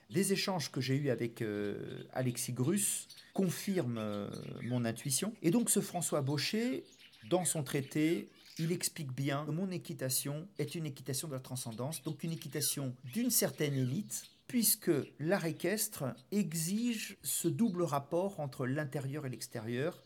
Des 0.09 0.31
échanges 0.31 0.71
que 0.71 0.79
j'ai 0.79 0.95
eus 0.95 1.09
avec 1.09 1.41
euh, 1.41 2.03
Alexis 2.13 2.53
Grus 2.53 3.07
confirment 3.33 3.97
euh, 3.97 4.29
mon 4.63 4.85
intuition. 4.85 5.33
Et 5.41 5.51
donc 5.51 5.69
ce 5.69 5.81
François 5.81 6.21
Baucher, 6.21 6.85
dans 7.29 7.43
son 7.43 7.63
traité, 7.63 8.29
il 8.59 8.71
explique 8.71 9.11
bien 9.11 9.45
que 9.45 9.51
mon 9.51 9.69
équitation 9.71 10.47
est 10.57 10.75
une 10.75 10.85
équitation 10.85 11.27
de 11.27 11.33
la 11.33 11.39
transcendance, 11.39 12.01
donc 12.03 12.23
une 12.23 12.31
équitation 12.31 12.95
d'une 13.13 13.29
certaine 13.29 13.75
élite, 13.75 14.23
puisque 14.47 14.91
l'art 15.19 15.45
équestre 15.45 16.15
exige 16.31 17.17
ce 17.21 17.47
double 17.47 17.83
rapport 17.83 18.39
entre 18.39 18.65
l'intérieur 18.65 19.25
et 19.25 19.29
l'extérieur, 19.29 20.01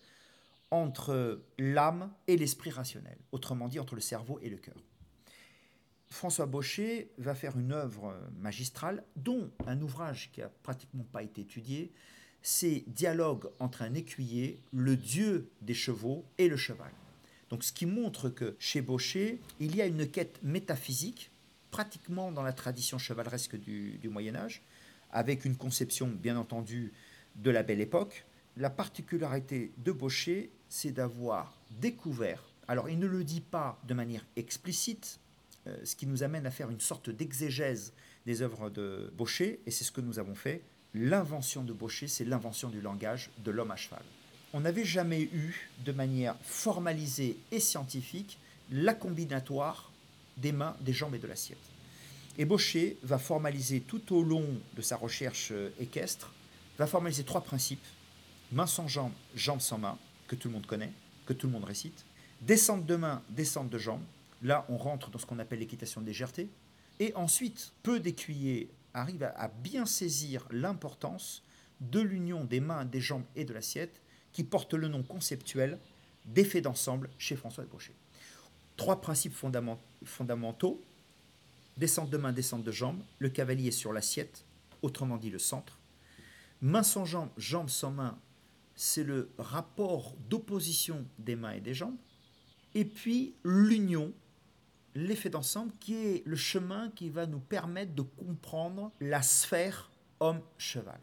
entre 0.72 1.44
l'âme 1.60 2.12
et 2.28 2.38
l'esprit 2.38 2.72
rationnel, 2.72 3.18
autrement 3.32 3.68
dit 3.68 3.80
entre 3.80 3.96
le 3.96 4.02
cerveau 4.02 4.40
et 4.42 4.50
le 4.50 4.58
cœur. 4.58 4.82
François 6.10 6.46
Baucher 6.46 7.12
va 7.18 7.36
faire 7.36 7.58
une 7.58 7.72
œuvre 7.72 8.18
magistrale, 8.38 9.04
dont 9.16 9.50
un 9.66 9.82
ouvrage 9.82 10.30
qui 10.34 10.42
a 10.42 10.50
pratiquement 10.50 11.06
pas 11.06 11.24
été 11.24 11.42
étudié, 11.42 11.94
c'est 12.42 12.84
Dialogue 12.88 13.50
entre 13.60 13.84
un 13.84 13.94
écuyer, 13.94 14.60
le 14.74 14.98
dieu 14.98 15.52
des 15.62 15.74
chevaux 15.74 16.26
et 16.38 16.50
le 16.50 16.58
cheval. 16.58 16.92
Donc 17.52 17.66
ce 17.66 17.74
qui 17.74 17.86
montre 17.86 18.30
que 18.30 18.56
chez 18.60 18.82
Baucher, 18.82 19.40
il 19.60 19.76
y 19.76 19.82
a 19.82 19.86
une 19.86 20.08
quête 20.08 20.40
métaphysique, 20.42 21.32
pratiquement 21.70 22.32
dans 22.32 22.44
la 22.44 22.54
tradition 22.54 22.98
chevaleresque 22.98 23.58
du, 23.58 24.00
Moyen 24.10 24.36
Âge, 24.36 24.62
avec 25.12 25.44
une 25.44 25.58
conception 25.58 26.08
bien 26.08 26.38
entendu 26.38 26.94
de 27.36 27.52
la 27.52 27.62
belle 27.62 27.82
époque. 27.82 28.26
La 28.56 28.70
particularité 28.70 29.74
de 29.78 29.92
Baucher, 29.92 30.50
c'est 30.70 30.92
d'avoir 30.92 31.54
découvert, 31.82 32.42
alors 32.70 32.90
il 32.90 33.00
ne 33.00 33.08
le 33.08 33.26
dit 33.26 33.42
pas 33.42 33.78
de 33.86 33.94
manière 33.94 34.26
explicite, 34.38 35.20
euh, 35.68 35.78
ce 35.84 35.98
qui 35.98 36.08
nous 36.08 36.24
amène 36.24 36.46
à 36.46 36.52
faire 36.52 36.70
une 36.70 36.80
sorte 36.80 37.10
d'exégèse 37.10 37.94
des 38.26 38.42
œuvres 38.42 38.70
de 38.70 39.12
Baucher, 39.18 39.60
et 39.66 39.72
c'est 39.72 39.84
ce 39.84 39.92
que 39.92 40.02
nous 40.02 40.20
avons 40.20 40.36
fait. 40.36 40.62
L'invention 40.94 41.64
de 41.64 41.74
Baucher, 41.74 42.08
c'est 42.08 42.26
l'invention 42.26 42.70
du 42.70 42.80
langage 42.80 43.30
de 43.40 43.52
l'homme 43.52 43.72
à 43.72 43.76
cheval 43.76 44.04
on 44.54 44.62
n'avait 44.62 44.86
jamais 44.86 45.22
eu 45.22 45.70
de 45.86 45.92
manière 45.92 46.36
formalisée 46.44 47.38
et 47.52 47.60
scientifique 47.60 48.38
la 48.72 48.94
combinatoire 48.94 49.92
des 50.38 50.52
mains, 50.52 50.76
des 50.82 50.94
jambes 50.94 51.16
et 51.16 51.20
de 51.20 51.28
l'assiette. 51.28 51.58
Et 52.38 52.46
Baucher 52.46 52.98
va 53.04 53.18
formaliser 53.18 53.82
tout 53.82 54.16
au 54.16 54.24
long 54.24 54.48
de 54.76 54.82
sa 54.82 54.96
recherche 54.96 55.50
euh, 55.52 55.70
équestre, 55.80 56.32
va 56.78 56.88
formaliser 56.88 57.24
trois 57.24 57.42
principes. 57.42 57.86
Main 58.52 58.68
sans 58.68 58.88
jambes, 58.88 59.14
jambes 59.36 59.62
sans 59.62 59.78
main, 59.78 59.98
que 60.28 60.36
tout 60.36 60.48
le 60.48 60.54
monde 60.54 60.66
connaît, 60.66 60.92
que 61.26 61.34
tout 61.34 61.48
le 61.48 61.54
monde 61.54 61.66
récite. 61.66 62.06
Descente 62.42 62.86
de 62.86 62.96
main, 62.96 63.22
descente 63.30 63.70
de 63.70 63.78
jambes. 63.78 64.04
Là, 64.42 64.66
on 64.70 64.78
rentre 64.78 65.10
dans 65.10 65.20
ce 65.20 65.26
qu'on 65.26 65.40
appelle 65.40 65.60
l'équitation 65.60 66.02
de 66.02 66.08
légèreté. 66.08 66.50
Et 67.00 67.14
ensuite, 67.16 67.72
peu 67.84 68.00
d'écuyers 68.00 68.70
arrivent 68.94 69.32
à 69.36 69.48
bien 69.48 69.86
saisir 69.86 70.46
l'importance 70.52 71.44
de 71.80 72.00
l'union 72.00 72.44
des 72.44 72.60
mains, 72.60 72.86
des 72.86 73.02
jambes 73.02 73.24
et 73.36 73.46
de 73.46 73.54
l'assiette 73.54 74.02
qui 74.34 74.44
porte 74.44 74.74
le 74.74 74.88
nom 74.88 75.04
conceptuel 75.04 75.78
d'effet 76.26 76.62
d'ensemble 76.62 77.10
chez 77.18 77.36
François 77.36 77.64
Brochet. 77.66 77.94
Trois 78.78 79.02
principes 79.02 79.36
fondamentaux 80.06 80.82
descente 81.78 82.10
de 82.10 82.18
main, 82.18 82.32
descente 82.32 82.64
de 82.64 82.72
jambe, 82.72 83.02
le 83.20 83.30
cavalier 83.30 83.72
sur 83.72 83.94
l'assiette, 83.94 84.46
autrement 84.82 85.18
dit 85.18 85.30
le 85.30 85.40
centre. 85.40 85.80
Main 86.62 86.84
sans 86.84 87.06
jambe, 87.06 87.30
jambe 87.38 87.70
sans 87.70 87.92
main, 87.92 88.18
c'est 88.76 89.04
le 89.04 89.32
rapport 89.38 90.16
d'opposition 90.30 91.06
des 91.20 91.36
mains 91.36 91.54
et 91.54 91.60
des 91.60 91.74
jambes. 91.74 91.98
Et 92.76 92.86
puis 92.86 93.34
l'union, 93.44 94.14
l'effet 94.96 95.30
d'ensemble, 95.30 95.72
qui 95.80 95.96
est 95.96 96.24
le 96.26 96.36
chemin 96.36 96.92
qui 96.92 97.10
va 97.10 97.26
nous 97.26 97.40
permettre 97.40 97.94
de 97.94 98.04
comprendre 98.04 98.92
la 99.00 99.22
sphère 99.22 99.92
homme-cheval, 100.20 101.00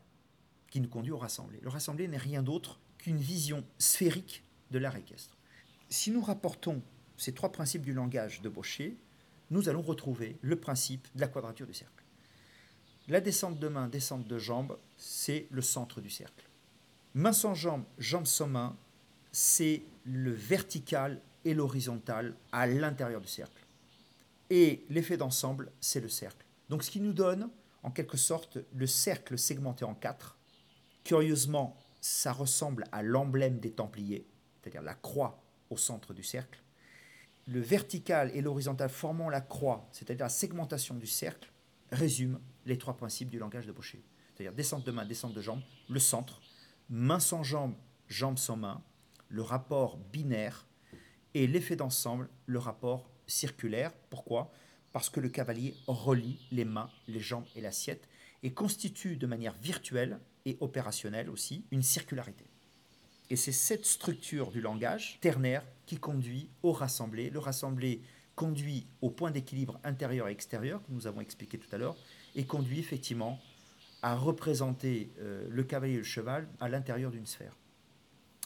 qui 0.70 0.80
nous 0.80 0.88
conduit 0.88 1.12
au 1.12 1.18
rassemblé. 1.18 1.58
Le 1.60 1.68
rassemblé 1.68 2.08
n'est 2.08 2.16
rien 2.16 2.42
d'autre 2.42 2.78
qu'une 3.08 3.16
vision 3.16 3.64
sphérique 3.78 4.44
de 4.70 4.78
l'art 4.78 4.96
équestre. 4.96 5.34
Si 5.88 6.10
nous 6.10 6.20
rapportons 6.20 6.82
ces 7.16 7.32
trois 7.32 7.50
principes 7.50 7.80
du 7.80 7.94
langage 7.94 8.42
de 8.42 8.50
Baucher, 8.50 8.98
nous 9.50 9.70
allons 9.70 9.80
retrouver 9.80 10.36
le 10.42 10.56
principe 10.56 11.08
de 11.14 11.22
la 11.22 11.28
quadrature 11.28 11.66
du 11.66 11.72
cercle. 11.72 12.04
La 13.08 13.22
descente 13.22 13.58
de 13.58 13.68
main, 13.68 13.88
descente 13.88 14.28
de 14.28 14.38
jambe, 14.38 14.78
c'est 14.98 15.46
le 15.50 15.62
centre 15.62 16.02
du 16.02 16.10
cercle. 16.10 16.50
Main 17.14 17.32
sans 17.32 17.54
jambe, 17.54 17.84
jambe 17.96 18.26
sans 18.26 18.46
main, 18.46 18.76
c'est 19.32 19.84
le 20.04 20.32
vertical 20.32 21.22
et 21.46 21.54
l'horizontal 21.54 22.36
à 22.52 22.66
l'intérieur 22.66 23.22
du 23.22 23.28
cercle. 23.28 23.64
Et 24.50 24.84
l'effet 24.90 25.16
d'ensemble, 25.16 25.72
c'est 25.80 26.00
le 26.00 26.10
cercle. 26.10 26.44
Donc 26.68 26.82
ce 26.82 26.90
qui 26.90 27.00
nous 27.00 27.14
donne, 27.14 27.48
en 27.82 27.90
quelque 27.90 28.18
sorte, 28.18 28.58
le 28.74 28.86
cercle 28.86 29.38
segmenté 29.38 29.86
en 29.86 29.94
quatre. 29.94 30.36
Curieusement, 31.04 31.74
ça 32.00 32.32
ressemble 32.32 32.84
à 32.92 33.02
l'emblème 33.02 33.58
des 33.58 33.72
Templiers, 33.72 34.26
c'est-à-dire 34.60 34.82
la 34.82 34.94
croix 34.94 35.42
au 35.70 35.76
centre 35.76 36.14
du 36.14 36.22
cercle. 36.22 36.62
Le 37.46 37.60
vertical 37.60 38.30
et 38.34 38.42
l'horizontal 38.42 38.90
formant 38.90 39.30
la 39.30 39.40
croix, 39.40 39.88
c'est-à-dire 39.90 40.26
la 40.26 40.30
segmentation 40.30 40.94
du 40.94 41.06
cercle, 41.06 41.50
résument 41.90 42.40
les 42.66 42.78
trois 42.78 42.96
principes 42.96 43.30
du 43.30 43.38
langage 43.38 43.66
de 43.66 43.72
Baucher. 43.72 44.04
C'est-à-dire 44.34 44.52
descente 44.52 44.84
de 44.84 44.92
main, 44.92 45.06
descente 45.06 45.34
de 45.34 45.40
jambe, 45.40 45.62
le 45.88 45.98
centre, 45.98 46.40
main 46.90 47.20
sans 47.20 47.42
jambe, 47.42 47.74
jambe 48.06 48.38
sans 48.38 48.56
main, 48.56 48.82
le 49.28 49.42
rapport 49.42 49.96
binaire 49.96 50.66
et 51.34 51.46
l'effet 51.46 51.76
d'ensemble, 51.76 52.28
le 52.46 52.58
rapport 52.58 53.10
circulaire. 53.26 53.92
Pourquoi? 54.10 54.50
Parce 54.92 55.10
que 55.10 55.20
le 55.20 55.28
cavalier 55.28 55.74
relie 55.86 56.46
les 56.50 56.64
mains, 56.64 56.90
les 57.06 57.20
jambes 57.20 57.46
et 57.56 57.60
l'assiette 57.60 58.08
et 58.42 58.52
constitue 58.52 59.16
de 59.16 59.26
manière 59.26 59.54
virtuelle 59.54 60.20
et 60.48 60.56
opérationnelle 60.60 61.30
aussi 61.30 61.64
une 61.70 61.82
circularité. 61.82 62.44
Et 63.30 63.36
c'est 63.36 63.52
cette 63.52 63.84
structure 63.84 64.50
du 64.50 64.60
langage 64.60 65.18
ternaire 65.20 65.62
qui 65.86 65.98
conduit 65.98 66.48
au 66.62 66.72
rassemblé. 66.72 67.30
Le 67.30 67.38
rassemblé 67.38 68.00
conduit 68.34 68.86
au 69.02 69.10
point 69.10 69.30
d'équilibre 69.30 69.78
intérieur 69.84 70.28
et 70.28 70.32
extérieur, 70.32 70.80
que 70.82 70.92
nous 70.92 71.06
avons 71.06 71.20
expliqué 71.20 71.58
tout 71.58 71.68
à 71.74 71.78
l'heure, 71.78 71.96
et 72.36 72.44
conduit 72.44 72.78
effectivement 72.78 73.38
à 74.00 74.14
représenter 74.14 75.10
euh, 75.18 75.46
le 75.50 75.64
cavalier 75.64 75.94
et 75.94 75.98
le 75.98 76.04
cheval 76.04 76.48
à 76.60 76.68
l'intérieur 76.68 77.10
d'une 77.10 77.26
sphère. 77.26 77.54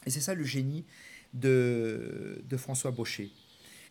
Et 0.05 0.09
c'est 0.09 0.19
ça 0.19 0.33
le 0.33 0.43
génie 0.43 0.85
de, 1.33 2.43
de 2.43 2.57
François 2.57 2.91
Baucher. 2.91 3.31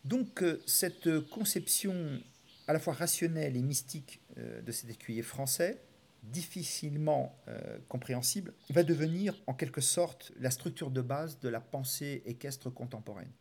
Donc 0.05 0.43
euh, 0.43 0.61
cette 0.67 1.21
conception 1.29 2.21
à 2.67 2.73
la 2.73 2.79
fois 2.79 2.93
rationnelle 2.93 3.55
et 3.57 3.61
mystique 3.61 4.21
euh, 4.37 4.61
de 4.61 4.71
cet 4.71 4.89
écuyer 4.89 5.21
français, 5.21 5.81
difficilement 6.23 7.37
euh, 7.47 7.77
compréhensible, 7.89 8.53
va 8.69 8.83
devenir 8.83 9.35
en 9.47 9.53
quelque 9.53 9.81
sorte 9.81 10.31
la 10.39 10.51
structure 10.51 10.89
de 10.89 11.01
base 11.01 11.39
de 11.39 11.49
la 11.49 11.59
pensée 11.59 12.23
équestre 12.25 12.69
contemporaine. 12.69 13.31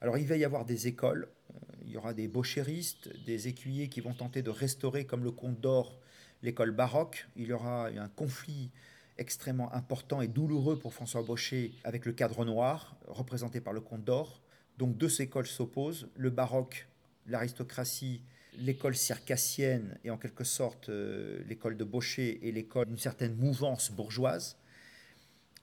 Alors 0.00 0.18
il 0.18 0.26
va 0.26 0.36
y 0.36 0.44
avoir 0.44 0.64
des 0.64 0.86
écoles, 0.86 1.28
euh, 1.50 1.58
il 1.82 1.90
y 1.90 1.96
aura 1.96 2.14
des 2.14 2.28
bauchéristes, 2.28 3.10
des 3.24 3.48
écuyers 3.48 3.88
qui 3.88 4.00
vont 4.00 4.14
tenter 4.14 4.42
de 4.42 4.50
restaurer 4.50 5.04
comme 5.04 5.24
le 5.24 5.30
comte 5.30 5.60
d'or 5.60 5.98
l'école 6.42 6.70
baroque, 6.70 7.28
il 7.36 7.46
y 7.46 7.52
aura 7.52 7.86
un 7.86 8.08
conflit 8.08 8.70
extrêmement 9.18 9.72
important 9.72 10.20
et 10.20 10.28
douloureux 10.28 10.78
pour 10.78 10.92
François 10.92 11.22
Baucher 11.22 11.72
avec 11.84 12.04
le 12.04 12.12
cadre 12.12 12.44
noir, 12.44 12.96
représenté 13.06 13.60
par 13.60 13.72
le 13.72 13.80
comte 13.80 14.04
d'or. 14.04 14.42
Donc 14.78 14.96
deux 14.96 15.22
écoles 15.22 15.46
s'opposent, 15.46 16.08
le 16.14 16.30
baroque, 16.30 16.88
l'aristocratie 17.26 18.22
l'école 18.58 18.96
circassienne 18.96 19.98
et 20.04 20.10
en 20.10 20.18
quelque 20.18 20.44
sorte 20.44 20.88
euh, 20.88 21.42
l'école 21.48 21.76
de 21.76 21.84
Baucher 21.84 22.46
et 22.46 22.52
l'école 22.52 22.86
d'une 22.86 22.98
certaine 22.98 23.34
mouvance 23.36 23.90
bourgeoise. 23.90 24.56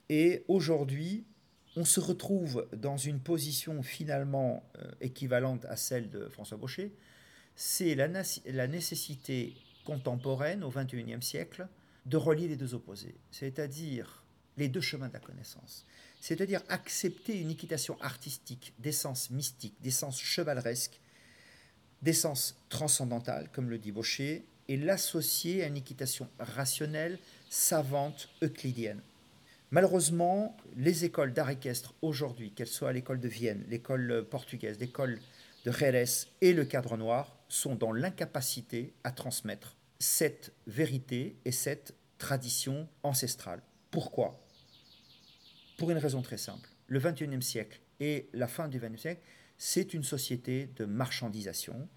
Et 0.08 0.44
aujourd'hui, 0.48 1.24
on 1.76 1.84
se 1.84 2.00
retrouve 2.00 2.68
dans 2.72 2.96
une 2.96 3.20
position 3.20 3.82
finalement 3.82 4.68
euh, 4.78 4.90
équivalente 5.00 5.64
à 5.66 5.76
celle 5.76 6.10
de 6.10 6.28
François 6.28 6.58
Baucher. 6.58 6.94
C'est 7.56 7.94
la, 7.94 8.08
la 8.46 8.66
nécessité 8.66 9.54
contemporaine 9.84 10.64
au 10.64 10.70
XXIe 10.70 11.22
siècle 11.22 11.68
de 12.06 12.16
relier 12.16 12.48
les 12.48 12.56
deux 12.56 12.74
opposés, 12.74 13.16
c'est-à-dire 13.30 14.24
les 14.56 14.68
deux 14.68 14.80
chemins 14.80 15.08
de 15.08 15.14
la 15.14 15.20
connaissance. 15.20 15.86
C'est-à-dire 16.20 16.62
accepter 16.68 17.40
une 17.40 17.50
équitation 17.50 18.00
artistique 18.00 18.72
d'essence 18.78 19.30
mystique, 19.30 19.74
d'essence 19.80 20.20
chevaleresque, 20.20 21.00
d'essence 22.04 22.56
transcendantale, 22.68 23.48
comme 23.52 23.70
le 23.70 23.78
dit 23.78 23.90
Baucher, 23.90 24.44
et 24.68 24.76
l'associer 24.76 25.64
à 25.64 25.66
une 25.66 25.76
équitation 25.76 26.28
rationnelle, 26.38 27.18
savante, 27.50 28.28
euclidienne. 28.42 29.00
Malheureusement, 29.70 30.56
les 30.76 31.04
écoles 31.04 31.32
d'art 31.32 31.50
équestre 31.50 31.94
aujourd'hui, 32.02 32.52
qu'elles 32.52 32.68
soient 32.68 32.92
l'école 32.92 33.20
de 33.20 33.28
Vienne, 33.28 33.64
l'école 33.68 34.26
portugaise, 34.30 34.78
l'école 34.78 35.18
de 35.64 35.72
Jerez 35.72 36.04
et 36.42 36.52
le 36.52 36.64
cadre 36.64 36.96
noir, 36.96 37.36
sont 37.48 37.74
dans 37.74 37.92
l'incapacité 37.92 38.92
à 39.02 39.10
transmettre 39.10 39.76
cette 39.98 40.52
vérité 40.66 41.36
et 41.44 41.52
cette 41.52 41.94
tradition 42.18 42.86
ancestrale. 43.02 43.62
Pourquoi? 43.90 44.38
Pour 45.78 45.90
une 45.90 45.98
raison 45.98 46.22
très 46.22 46.36
simple. 46.36 46.68
Le 46.86 47.00
XXIe 47.00 47.42
siècle 47.42 47.80
et 47.98 48.28
la 48.32 48.46
fin 48.46 48.68
du 48.68 48.78
XXe 48.78 49.00
siècle, 49.00 49.22
c'est 49.58 49.94
une 49.94 50.04
société 50.04 50.68
de 50.76 50.84
marchandisation. 50.84 51.88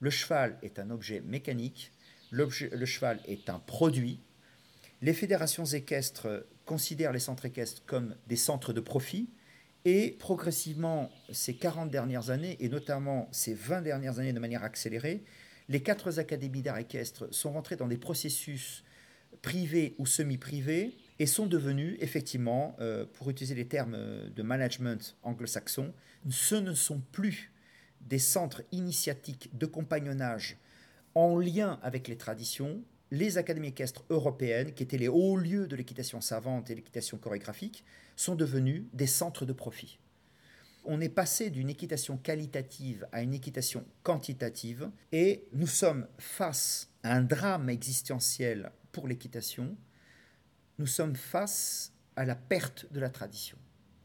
Le 0.00 0.10
cheval 0.10 0.58
est 0.62 0.78
un 0.78 0.90
objet 0.90 1.20
mécanique, 1.20 1.92
le 2.30 2.48
cheval 2.86 3.20
est 3.26 3.48
un 3.48 3.58
produit. 3.58 4.20
Les 5.02 5.14
fédérations 5.14 5.64
équestres 5.64 6.46
considèrent 6.64 7.12
les 7.12 7.20
centres 7.20 7.44
équestres 7.44 7.82
comme 7.86 8.16
des 8.26 8.36
centres 8.36 8.72
de 8.72 8.80
profit. 8.80 9.30
Et 9.84 10.16
progressivement, 10.18 11.10
ces 11.30 11.54
40 11.54 11.90
dernières 11.90 12.30
années, 12.30 12.56
et 12.58 12.68
notamment 12.68 13.28
ces 13.30 13.54
20 13.54 13.82
dernières 13.82 14.18
années 14.18 14.32
de 14.32 14.40
manière 14.40 14.64
accélérée, 14.64 15.22
les 15.68 15.82
quatre 15.82 16.18
académies 16.18 16.62
d'art 16.62 16.78
équestre 16.78 17.32
sont 17.32 17.52
rentrées 17.52 17.76
dans 17.76 17.86
des 17.86 17.96
processus 17.96 18.84
privés 19.42 19.94
ou 19.98 20.06
semi-privés 20.06 20.96
et 21.18 21.26
sont 21.26 21.46
devenus 21.46 21.96
effectivement, 22.00 22.76
euh, 22.80 23.06
pour 23.14 23.30
utiliser 23.30 23.54
les 23.54 23.66
termes 23.66 23.96
de 24.34 24.42
management 24.42 25.16
anglo-saxon, 25.22 25.92
ce 26.28 26.54
ne 26.54 26.74
sont 26.74 27.00
plus 27.12 27.52
des 28.00 28.18
centres 28.18 28.62
initiatiques 28.72 29.50
de 29.56 29.66
compagnonnage 29.66 30.58
en 31.14 31.38
lien 31.38 31.78
avec 31.82 32.08
les 32.08 32.16
traditions. 32.16 32.82
Les 33.10 33.38
académies 33.38 33.68
équestres 33.68 34.04
européennes, 34.10 34.72
qui 34.74 34.82
étaient 34.82 34.98
les 34.98 35.08
hauts 35.08 35.36
lieux 35.36 35.66
de 35.66 35.76
l'équitation 35.76 36.20
savante 36.20 36.70
et 36.70 36.74
l'équitation 36.74 37.18
chorégraphique, 37.18 37.84
sont 38.16 38.34
devenus 38.34 38.84
des 38.92 39.06
centres 39.06 39.46
de 39.46 39.52
profit. 39.52 39.98
On 40.84 41.00
est 41.00 41.08
passé 41.08 41.50
d'une 41.50 41.68
équitation 41.68 42.16
qualitative 42.16 43.06
à 43.12 43.22
une 43.22 43.34
équitation 43.34 43.84
quantitative 44.02 44.90
et 45.10 45.44
nous 45.52 45.66
sommes 45.66 46.06
face 46.18 46.90
à 47.02 47.14
un 47.14 47.22
drame 47.22 47.70
existentiel 47.70 48.70
pour 48.92 49.08
l'équitation 49.08 49.76
nous 50.78 50.86
sommes 50.86 51.16
face 51.16 51.92
à 52.16 52.24
la 52.24 52.34
perte 52.34 52.86
de 52.92 53.00
la 53.00 53.10
tradition. 53.10 53.56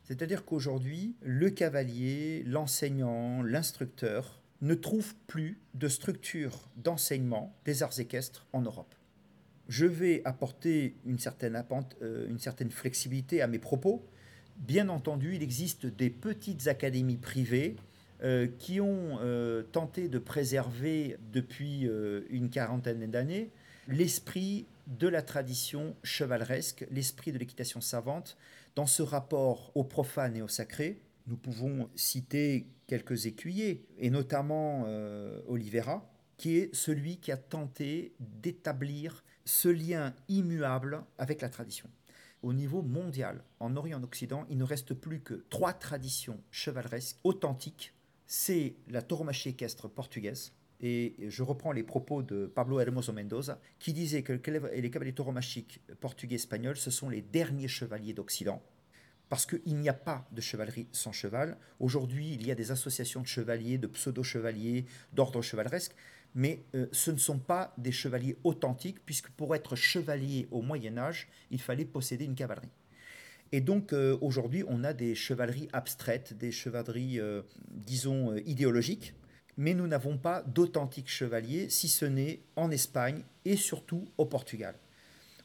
C'est-à-dire 0.03 0.45
qu'aujourd'hui, 0.45 1.15
le 1.21 1.49
cavalier, 1.49 2.43
l'enseignant, 2.45 3.41
l'instructeur 3.43 4.41
ne 4.61 4.75
trouvent 4.75 5.15
plus 5.27 5.59
de 5.73 5.87
structure 5.87 6.69
d'enseignement 6.77 7.55
des 7.65 7.83
arts 7.83 7.99
équestres 7.99 8.45
en 8.53 8.61
Europe. 8.61 8.93
Je 9.69 9.85
vais 9.85 10.21
apporter 10.25 10.95
une 11.05 11.17
certaine, 11.17 11.63
euh, 12.01 12.69
flexibilité 12.69 13.41
à 13.41 13.47
mes 13.47 13.59
propos. 13.59 14.05
Bien 14.57 14.89
entendu, 14.89 15.35
il 15.35 15.43
existe 15.43 15.85
des 15.85 16.09
petites 16.09 16.67
académies 16.67 17.17
privées 17.17 17.77
euh, 18.21 18.47
qui 18.59 18.81
ont 18.81 19.17
euh, 19.21 19.63
tenté 19.63 20.09
de 20.09 20.19
préserver 20.19 21.17
depuis 21.31 21.87
une 22.29 22.49
quarantaine 22.49 23.09
d'années 23.09 23.49
l'esprit 23.87 24.65
de 24.91 25.07
la 25.07 25.21
tradition 25.21 25.95
chevaleresque, 26.03 26.85
l'esprit 26.91 27.31
de 27.31 27.37
l'équitation 27.37 27.81
savante, 27.81 28.37
dans 28.75 28.85
ce 28.85 29.01
rapport 29.01 29.71
au 29.75 29.83
profane 29.83 30.35
et 30.35 30.41
au 30.41 30.47
sacré. 30.47 31.01
Nous 31.27 31.37
pouvons 31.37 31.89
citer 31.95 32.67
quelques 32.87 33.25
écuyers, 33.25 33.85
et 33.97 34.09
notamment 34.09 34.83
euh, 34.85 35.41
Olivera, 35.47 36.11
qui 36.37 36.57
est 36.57 36.75
celui 36.75 37.17
qui 37.17 37.31
a 37.31 37.37
tenté 37.37 38.15
d'établir 38.19 39.23
ce 39.45 39.69
lien 39.69 40.13
immuable 40.27 41.03
avec 41.17 41.41
la 41.41 41.49
tradition. 41.49 41.89
Au 42.43 42.53
niveau 42.53 42.81
mondial, 42.81 43.43
en 43.59 43.77
Orient 43.77 43.99
et 43.99 44.01
en 44.01 44.03
Occident, 44.03 44.45
il 44.49 44.57
ne 44.57 44.63
reste 44.63 44.93
plus 44.93 45.21
que 45.21 45.45
trois 45.49 45.73
traditions 45.73 46.41
chevaleresques 46.49 47.17
authentiques. 47.23 47.93
C'est 48.27 48.75
la 48.87 49.01
tauromachie 49.01 49.49
équestre 49.49 49.87
portugaise, 49.87 50.53
et 50.81 51.15
je 51.29 51.43
reprends 51.43 51.71
les 51.71 51.83
propos 51.83 52.23
de 52.23 52.47
Pablo 52.47 52.79
Hermoso 52.79 53.13
Mendoza, 53.13 53.59
qui 53.79 53.93
disait 53.93 54.23
que 54.23 54.33
les 54.33 54.91
cavaliers 54.91 55.13
tauromachiques 55.13 55.79
portugais-espagnols, 55.99 56.77
ce 56.77 56.89
sont 56.89 57.09
les 57.09 57.21
derniers 57.21 57.67
chevaliers 57.67 58.13
d'Occident, 58.13 58.61
parce 59.29 59.45
qu'il 59.45 59.77
n'y 59.77 59.89
a 59.89 59.93
pas 59.93 60.27
de 60.31 60.41
chevalerie 60.41 60.87
sans 60.91 61.11
cheval. 61.11 61.57
Aujourd'hui, 61.79 62.33
il 62.33 62.45
y 62.45 62.51
a 62.51 62.55
des 62.55 62.71
associations 62.71 63.21
de 63.21 63.27
chevaliers, 63.27 63.77
de 63.77 63.87
pseudo-chevaliers, 63.87 64.85
d'ordre 65.13 65.43
chevaleresque, 65.43 65.93
mais 66.33 66.63
euh, 66.75 66.87
ce 66.91 67.11
ne 67.11 67.17
sont 67.17 67.37
pas 67.37 67.73
des 67.77 67.91
chevaliers 67.91 68.37
authentiques, 68.43 69.05
puisque 69.05 69.29
pour 69.29 69.55
être 69.55 69.75
chevalier 69.75 70.47
au 70.49 70.63
Moyen 70.63 70.97
Âge, 70.97 71.27
il 71.51 71.61
fallait 71.61 71.85
posséder 71.85 72.25
une 72.25 72.35
cavalerie. 72.35 72.69
Et 73.51 73.61
donc 73.61 73.93
euh, 73.93 74.17
aujourd'hui, 74.21 74.63
on 74.67 74.83
a 74.83 74.93
des 74.93 75.13
chevaleries 75.13 75.67
abstraites, 75.73 76.33
des 76.37 76.51
chevaleries, 76.51 77.19
euh, 77.19 77.43
disons, 77.69 78.35
idéologiques, 78.37 79.13
mais 79.57 79.73
nous 79.73 79.87
n'avons 79.87 80.17
pas 80.17 80.43
d'authentiques 80.43 81.09
chevaliers, 81.09 81.69
si 81.69 81.89
ce 81.89 82.05
n'est 82.05 82.39
en 82.55 82.71
Espagne 82.71 83.23
et 83.45 83.55
surtout 83.55 84.05
au 84.17 84.25
Portugal. 84.25 84.75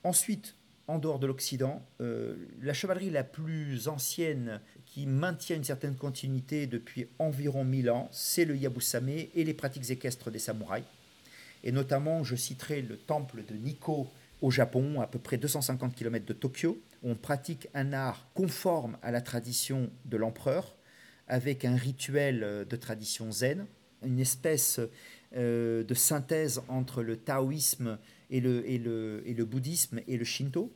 Ensuite, 0.05 0.55
en 0.89 0.99
dehors 0.99 1.19
de 1.19 1.27
l'Occident, 1.27 1.83
euh, 2.01 2.37
la 2.63 2.73
chevalerie 2.73 3.11
la 3.11 3.25
plus 3.25 3.89
ancienne 3.89 4.61
qui 4.85 5.07
maintient 5.07 5.57
une 5.57 5.65
certaine 5.65 5.97
continuité 5.97 6.67
depuis 6.67 7.09
environ 7.19 7.65
1000 7.65 7.91
ans, 7.91 8.09
c'est 8.13 8.45
le 8.45 8.57
Yabusame 8.57 9.09
et 9.09 9.45
les 9.45 9.55
pratiques 9.55 9.91
équestres 9.91 10.31
des 10.31 10.39
samouraïs. 10.39 10.85
Et 11.65 11.73
notamment, 11.73 12.23
je 12.23 12.37
citerai 12.37 12.83
le 12.83 12.97
temple 12.97 13.43
de 13.45 13.55
Nikko 13.55 14.09
au 14.43 14.51
Japon, 14.51 15.01
à 15.01 15.07
peu 15.07 15.19
près 15.19 15.39
250 15.39 15.95
km 15.95 16.25
de 16.25 16.33
Tokyo, 16.33 16.81
où 17.03 17.11
on 17.11 17.15
pratique 17.17 17.69
un 17.75 17.93
art 17.93 18.29
conforme 18.35 18.97
à 19.03 19.11
la 19.11 19.21
tradition 19.21 19.91
de 20.05 20.17
l'empereur, 20.17 20.77
avec 21.27 21.65
un 21.65 21.75
rituel 21.75 22.67
de 22.69 22.77
tradition 22.77 23.33
zen, 23.33 23.67
une 24.03 24.19
espèce 24.21 24.81
euh, 25.35 25.83
de 25.83 25.95
synthèse 25.95 26.63
entre 26.69 27.03
le 27.03 27.17
taoïsme 27.17 27.99
et 28.31 28.41
le, 28.41 28.69
et 28.69 28.79
le, 28.79 29.23
et 29.27 29.35
le 29.35 29.45
bouddhisme 29.45 30.01
et 30.07 30.17
le 30.17 30.25
shinto. 30.25 30.73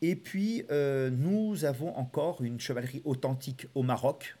Et 0.00 0.16
puis, 0.16 0.64
euh, 0.70 1.10
nous 1.10 1.64
avons 1.64 1.94
encore 1.96 2.42
une 2.42 2.60
chevalerie 2.60 3.02
authentique 3.04 3.66
au 3.74 3.82
Maroc, 3.82 4.36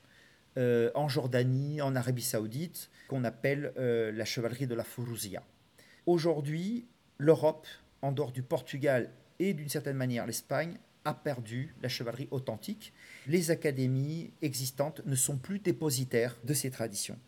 euh, 0.56 0.90
en 0.94 1.08
Jordanie, 1.08 1.82
en 1.82 1.96
Arabie 1.96 2.22
saoudite, 2.22 2.90
qu'on 3.08 3.24
appelle 3.24 3.72
la 3.76 4.24
chevalerie 4.24 4.66
de 4.66 4.74
la 4.74 4.84
Fourouzia. 4.84 5.42
Aujourd'hui, 6.06 6.86
l'Europe, 7.18 7.66
en 8.02 8.12
dehors 8.12 8.32
du 8.32 8.42
Portugal 8.42 9.10
et 9.38 9.52
d'une 9.52 9.68
certaine 9.68 9.96
manière 9.96 10.26
l'Espagne, 10.26 10.78
a 11.04 11.12
perdu 11.12 11.74
la 11.82 11.88
chevalerie 11.88 12.28
authentique. 12.30 12.92
Les 13.26 13.50
académies 13.50 14.30
existantes 14.40 15.02
ne 15.04 15.16
sont 15.16 15.36
plus 15.36 15.58
dépositaires 15.58 16.36
de 16.44 16.54
ces 16.54 16.70
traditions 16.70 17.18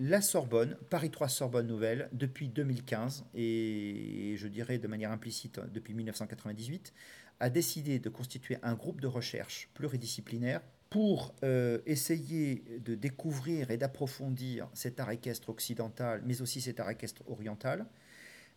la 0.00 0.20
Sorbonne, 0.20 0.76
Paris 0.90 1.10
3 1.10 1.28
Sorbonne 1.28 1.66
Nouvelle, 1.66 2.08
depuis 2.12 2.48
2015, 2.48 3.26
et 3.34 4.34
je 4.36 4.48
dirais 4.48 4.78
de 4.78 4.88
manière 4.88 5.12
implicite 5.12 5.60
depuis 5.72 5.94
1998, 5.94 6.92
a 7.40 7.50
décidé 7.50 7.98
de 7.98 8.08
constituer 8.08 8.58
un 8.62 8.74
groupe 8.74 9.00
de 9.00 9.06
recherche 9.06 9.68
pluridisciplinaire 9.74 10.60
pour 10.90 11.34
euh, 11.42 11.78
essayer 11.86 12.64
de 12.84 12.94
découvrir 12.94 13.70
et 13.70 13.76
d'approfondir 13.76 14.68
cet 14.74 15.00
art 15.00 15.10
équestre 15.10 15.48
occidental, 15.48 16.22
mais 16.24 16.40
aussi 16.40 16.60
cet 16.60 16.80
art 16.80 16.90
équestre 16.90 17.22
oriental. 17.26 17.86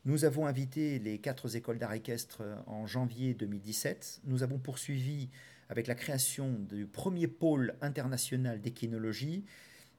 Nous 0.06 0.23
avons 0.23 0.45
invité 0.45 1.00
les 1.00 1.17
quatre 1.17 1.56
écoles 1.56 1.80
d'art 1.80 1.93
équestre 1.93 2.43
en 2.67 2.86
janvier 2.86 3.34
2017. 3.34 4.21
Nous 4.26 4.43
avons 4.43 4.60
poursuivi 4.60 5.30
avec 5.69 5.88
la 5.88 5.95
création 5.95 6.54
du 6.69 6.86
premier 6.86 7.28
pôle 7.28 7.76
international 7.82 8.62
d'équinologie 8.62 9.43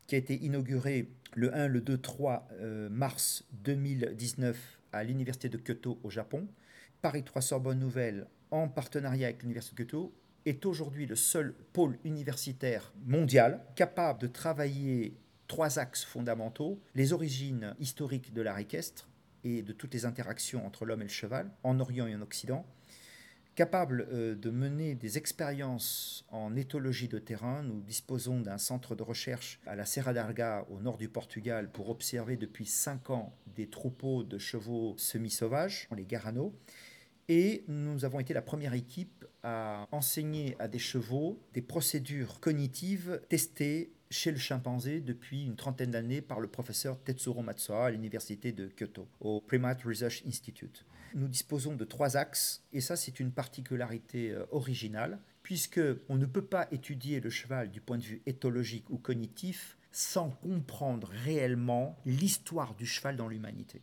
qui 0.08 0.14
a 0.14 0.18
été 0.18 0.34
inauguré 0.34 1.10
le 1.34 1.54
1, 1.54 1.68
le 1.68 1.80
2, 1.80 1.98
3 1.98 2.48
mars 2.90 3.44
2019 3.62 4.80
à 4.92 5.04
l'Université 5.04 5.48
de 5.48 5.58
Kyoto 5.58 6.00
au 6.02 6.10
Japon. 6.10 6.48
Paris 7.02 7.22
3 7.22 7.42
Sorbonne 7.42 7.78
Nouvelle, 7.78 8.26
en 8.50 8.68
partenariat 8.68 9.28
avec 9.28 9.42
l'Université 9.42 9.76
de 9.76 9.82
Kyoto, 9.84 10.14
est 10.46 10.64
aujourd'hui 10.64 11.06
le 11.06 11.14
seul 11.14 11.54
pôle 11.74 11.98
universitaire 12.04 12.92
mondial 13.04 13.62
capable 13.76 14.18
de 14.20 14.26
travailler 14.26 15.14
trois 15.46 15.78
axes 15.78 16.04
fondamentaux, 16.04 16.80
les 16.94 17.12
origines 17.12 17.76
historiques 17.78 18.32
de 18.32 18.40
l'art 18.40 18.58
équestre 18.58 19.08
et 19.44 19.62
de 19.62 19.72
toutes 19.72 19.92
les 19.92 20.06
interactions 20.06 20.66
entre 20.66 20.86
l'homme 20.86 21.02
et 21.02 21.04
le 21.04 21.10
cheval, 21.10 21.50
en 21.62 21.78
Orient 21.80 22.06
et 22.06 22.14
en 22.14 22.22
Occident, 22.22 22.64
Capable 23.58 24.06
euh, 24.12 24.36
de 24.36 24.50
mener 24.50 24.94
des 24.94 25.18
expériences 25.18 26.24
en 26.30 26.54
éthologie 26.54 27.08
de 27.08 27.18
terrain, 27.18 27.64
nous 27.64 27.80
disposons 27.80 28.40
d'un 28.40 28.56
centre 28.56 28.94
de 28.94 29.02
recherche 29.02 29.58
à 29.66 29.74
la 29.74 29.84
Serra 29.84 30.12
d'Arga 30.12 30.64
au 30.70 30.78
nord 30.78 30.96
du 30.96 31.08
Portugal 31.08 31.68
pour 31.68 31.90
observer 31.90 32.36
depuis 32.36 32.66
cinq 32.66 33.10
ans 33.10 33.34
des 33.56 33.66
troupeaux 33.66 34.22
de 34.22 34.38
chevaux 34.38 34.94
semi-sauvages, 34.96 35.88
les 35.96 36.04
Garano. 36.04 36.54
Et 37.28 37.64
nous 37.66 38.04
avons 38.04 38.20
été 38.20 38.32
la 38.32 38.42
première 38.42 38.74
équipe 38.74 39.26
à 39.42 39.88
enseigner 39.90 40.54
à 40.60 40.68
des 40.68 40.78
chevaux 40.78 41.42
des 41.52 41.60
procédures 41.60 42.38
cognitives 42.38 43.20
testées 43.28 43.90
chez 44.10 44.30
le 44.30 44.38
chimpanzé 44.38 45.00
depuis 45.00 45.44
une 45.44 45.56
trentaine 45.56 45.90
d'années 45.90 46.20
par 46.20 46.40
le 46.40 46.48
professeur 46.48 47.02
Tetsuro 47.02 47.42
Matsuha 47.42 47.86
à 47.86 47.90
l'université 47.90 48.52
de 48.52 48.68
Kyoto, 48.68 49.06
au 49.20 49.40
Primate 49.40 49.82
Research 49.82 50.22
Institute. 50.26 50.84
Nous 51.14 51.28
disposons 51.28 51.74
de 51.74 51.84
trois 51.84 52.16
axes, 52.16 52.64
et 52.72 52.80
ça 52.80 52.96
c'est 52.96 53.20
une 53.20 53.32
particularité 53.32 54.30
euh, 54.30 54.44
originale, 54.50 55.18
puisque 55.42 55.80
on 56.08 56.16
ne 56.16 56.26
peut 56.26 56.44
pas 56.44 56.68
étudier 56.70 57.20
le 57.20 57.30
cheval 57.30 57.70
du 57.70 57.80
point 57.80 57.98
de 57.98 58.02
vue 58.02 58.22
éthologique 58.26 58.90
ou 58.90 58.98
cognitif 58.98 59.78
sans 59.92 60.30
comprendre 60.30 61.08
réellement 61.24 61.98
l'histoire 62.04 62.74
du 62.74 62.86
cheval 62.86 63.16
dans 63.16 63.28
l'humanité. 63.28 63.82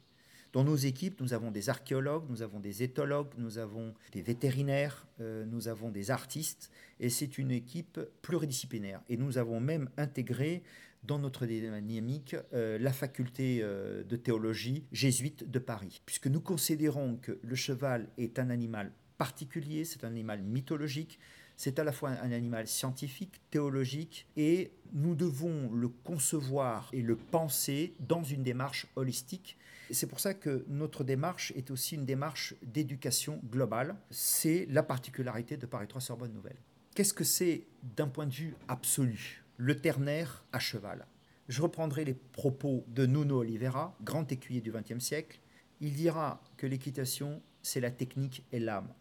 Dans 0.55 0.63
nos 0.63 0.77
équipes, 0.77 1.19
nous 1.19 1.33
avons 1.33 1.51
des 1.51 1.67
archéologues, 1.67 2.23
nous 2.29 2.41
avons 2.41 2.61
des 2.61 2.81
éthologues, 2.81 3.27
nous 3.37 3.57
avons 3.57 3.93
des 4.13 4.21
vétérinaires, 4.21 5.05
euh, 5.19 5.43
nous 5.43 5.67
avons 5.67 5.89
des 5.89 6.11
artistes, 6.11 6.71
et 7.01 7.09
c'est 7.09 7.37
une 7.37 7.51
équipe 7.51 7.99
pluridisciplinaire. 8.21 9.01
Et 9.09 9.17
nous 9.17 9.37
avons 9.37 9.59
même 9.59 9.89
intégré 9.97 10.63
dans 11.03 11.19
notre 11.19 11.45
dynamique 11.45 12.37
euh, 12.53 12.79
la 12.79 12.93
faculté 12.93 13.59
euh, 13.61 14.05
de 14.05 14.15
théologie 14.15 14.85
jésuite 14.93 15.51
de 15.51 15.59
Paris, 15.59 16.01
puisque 16.05 16.27
nous 16.27 16.39
considérons 16.39 17.17
que 17.17 17.37
le 17.43 17.55
cheval 17.55 18.07
est 18.17 18.39
un 18.39 18.49
animal 18.49 18.93
particulier, 19.17 19.83
c'est 19.83 20.05
un 20.05 20.07
animal 20.07 20.41
mythologique, 20.41 21.19
c'est 21.57 21.79
à 21.79 21.83
la 21.83 21.91
fois 21.91 22.11
un 22.11 22.31
animal 22.31 22.65
scientifique, 22.69 23.41
théologique, 23.51 24.25
et 24.37 24.71
nous 24.93 25.15
devons 25.15 25.69
le 25.73 25.89
concevoir 25.89 26.89
et 26.93 27.01
le 27.01 27.17
penser 27.17 27.93
dans 27.99 28.23
une 28.23 28.43
démarche 28.43 28.87
holistique 28.95 29.57
c'est 29.93 30.07
pour 30.07 30.19
ça 30.19 30.33
que 30.33 30.65
notre 30.67 31.03
démarche 31.03 31.53
est 31.55 31.71
aussi 31.71 31.95
une 31.95 32.05
démarche 32.05 32.55
d'éducation 32.63 33.39
globale. 33.51 33.95
C'est 34.09 34.67
la 34.69 34.83
particularité 34.83 35.57
de 35.57 35.65
Paris 35.65 35.87
3 35.87 36.01
Sorbonne 36.01 36.33
Nouvelle. 36.33 36.57
Qu'est-ce 36.95 37.13
que 37.13 37.23
c'est 37.23 37.67
d'un 37.95 38.07
point 38.07 38.25
de 38.25 38.33
vue 38.33 38.55
absolu 38.67 39.43
Le 39.57 39.79
ternaire 39.79 40.45
à 40.51 40.59
cheval? 40.59 41.05
Je 41.47 41.61
reprendrai 41.61 42.05
les 42.05 42.13
propos 42.13 42.83
de 42.87 43.05
Nuno 43.05 43.39
Oliveira, 43.41 43.95
grand 44.01 44.31
écuyer 44.31 44.61
du 44.61 44.71
XXe 44.71 45.03
siècle. 45.03 45.39
Il 45.81 45.93
dira 45.93 46.41
que 46.57 46.65
l'équitation, 46.65 47.41
c'est 47.61 47.81
la 47.81 47.91
technique 47.91 48.43
et 48.51 48.59
l'âme. 48.59 48.91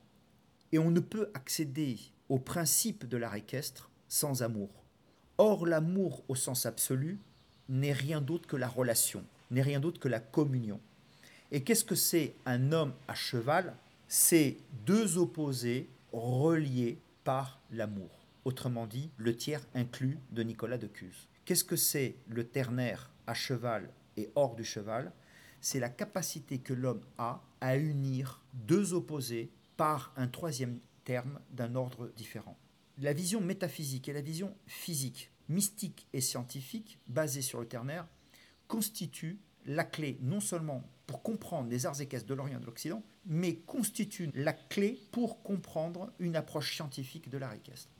Et 0.72 0.78
on 0.78 0.90
ne 0.90 1.00
peut 1.00 1.30
accéder 1.34 1.98
au 2.28 2.38
principe 2.38 3.06
de 3.06 3.16
l'art 3.16 3.36
équestre 3.36 3.90
sans 4.08 4.42
amour. 4.42 4.84
Or, 5.38 5.66
l'amour 5.66 6.24
au 6.28 6.34
sens 6.34 6.66
absolu 6.66 7.18
n'est 7.68 7.92
rien 7.92 8.20
d'autre 8.20 8.46
que 8.46 8.56
la 8.56 8.68
relation 8.68 9.24
n'est 9.50 9.62
rien 9.62 9.80
d'autre 9.80 10.00
que 10.00 10.08
la 10.08 10.20
communion. 10.20 10.80
Et 11.50 11.62
qu'est-ce 11.62 11.84
que 11.84 11.94
c'est 11.94 12.34
un 12.46 12.72
homme 12.72 12.94
à 13.08 13.14
cheval? 13.14 13.74
C'est 14.08 14.56
deux 14.86 15.18
opposés 15.18 15.88
reliés 16.12 16.98
par 17.24 17.60
l'amour. 17.70 18.10
Autrement 18.44 18.86
dit, 18.86 19.10
le 19.16 19.36
tiers 19.36 19.64
inclus 19.74 20.18
de 20.32 20.42
Nicolas 20.42 20.78
de 20.78 20.86
Cuse. 20.86 21.28
Qu'est-ce 21.44 21.64
que 21.64 21.76
c'est 21.76 22.16
le 22.28 22.44
ternaire 22.44 23.10
à 23.26 23.34
cheval 23.34 23.90
et 24.16 24.30
hors 24.34 24.54
du 24.54 24.64
cheval? 24.64 25.12
C'est 25.60 25.80
la 25.80 25.88
capacité 25.88 26.58
que 26.58 26.74
l'homme 26.74 27.00
a 27.18 27.42
à 27.60 27.76
unir 27.76 28.42
deux 28.52 28.92
opposés 28.92 29.50
par 29.76 30.12
un 30.16 30.28
troisième 30.28 30.78
terme 31.04 31.40
d'un 31.52 31.74
ordre 31.74 32.10
différent. 32.16 32.56
La 32.98 33.12
vision 33.12 33.40
métaphysique 33.40 34.08
et 34.08 34.12
la 34.12 34.20
vision 34.20 34.54
physique, 34.66 35.30
mystique 35.48 36.06
et 36.12 36.20
scientifique, 36.20 36.98
basée 37.08 37.42
sur 37.42 37.60
le 37.60 37.66
ternaire, 37.66 38.06
constitue 38.68 39.38
la 39.66 39.84
clé 39.84 40.18
non 40.20 40.40
seulement 40.40 40.82
pour 41.06 41.22
comprendre 41.22 41.68
les 41.68 41.86
arts 41.86 42.00
équestres 42.00 42.28
de 42.28 42.34
l'Orient 42.34 42.58
et 42.58 42.60
de 42.60 42.66
l'Occident, 42.66 43.02
mais 43.26 43.56
constitue 43.56 44.30
la 44.34 44.52
clé 44.52 45.00
pour 45.12 45.42
comprendre 45.42 46.12
une 46.18 46.36
approche 46.36 46.74
scientifique 46.74 47.28
de 47.30 47.38
l'art 47.38 47.54
équestre. 47.54 47.90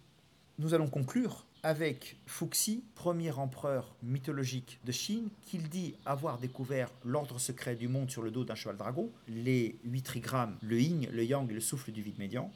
Nous 0.59 0.73
allons 0.73 0.89
conclure 0.89 1.47
avec 1.65 2.17
Fuxi, 2.27 2.85
premier 2.95 3.33
empereur 3.33 3.97
mythologique 4.03 4.79
de 4.85 4.93
Chine, 4.93 5.31
qu'il 5.43 5.69
dit 5.69 5.97
avoir 6.05 6.39
découvert 6.39 6.91
l'ordre 7.05 7.41
secret 7.41 7.75
du 7.75 7.89
monde 7.89 8.11
sur 8.11 8.23
le 8.23 8.31
dos 8.31 8.45
d'un 8.45 8.55
cheval 8.55 8.77
dragon, 8.77 9.11
les 9.27 9.79
huit 9.85 10.03
trigrammes, 10.03 10.57
le 10.63 10.81
yin, 10.81 11.09
le 11.11 11.25
yang 11.25 11.51
et 11.51 11.55
le 11.55 11.61
souffle 11.61 11.91
du 11.91 12.03
vide 12.03 12.19
médian. 12.19 12.53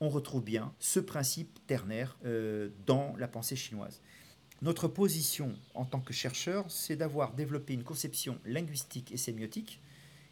On 0.00 0.08
retrouve 0.08 0.42
bien 0.42 0.72
ce 0.78 1.00
principe 1.00 1.58
ternaire 1.66 2.16
euh, 2.24 2.70
dans 2.86 3.14
la 3.18 3.28
pensée 3.28 3.56
chinoise. 3.56 4.00
Notre 4.62 4.88
position 4.88 5.54
en 5.74 5.84
tant 5.84 6.00
que 6.00 6.14
chercheur, 6.14 6.64
c'est 6.68 6.96
d'avoir 6.96 7.34
développé 7.34 7.74
une 7.74 7.84
conception 7.84 8.38
linguistique 8.46 9.12
et 9.12 9.18
sémiotique, 9.18 9.80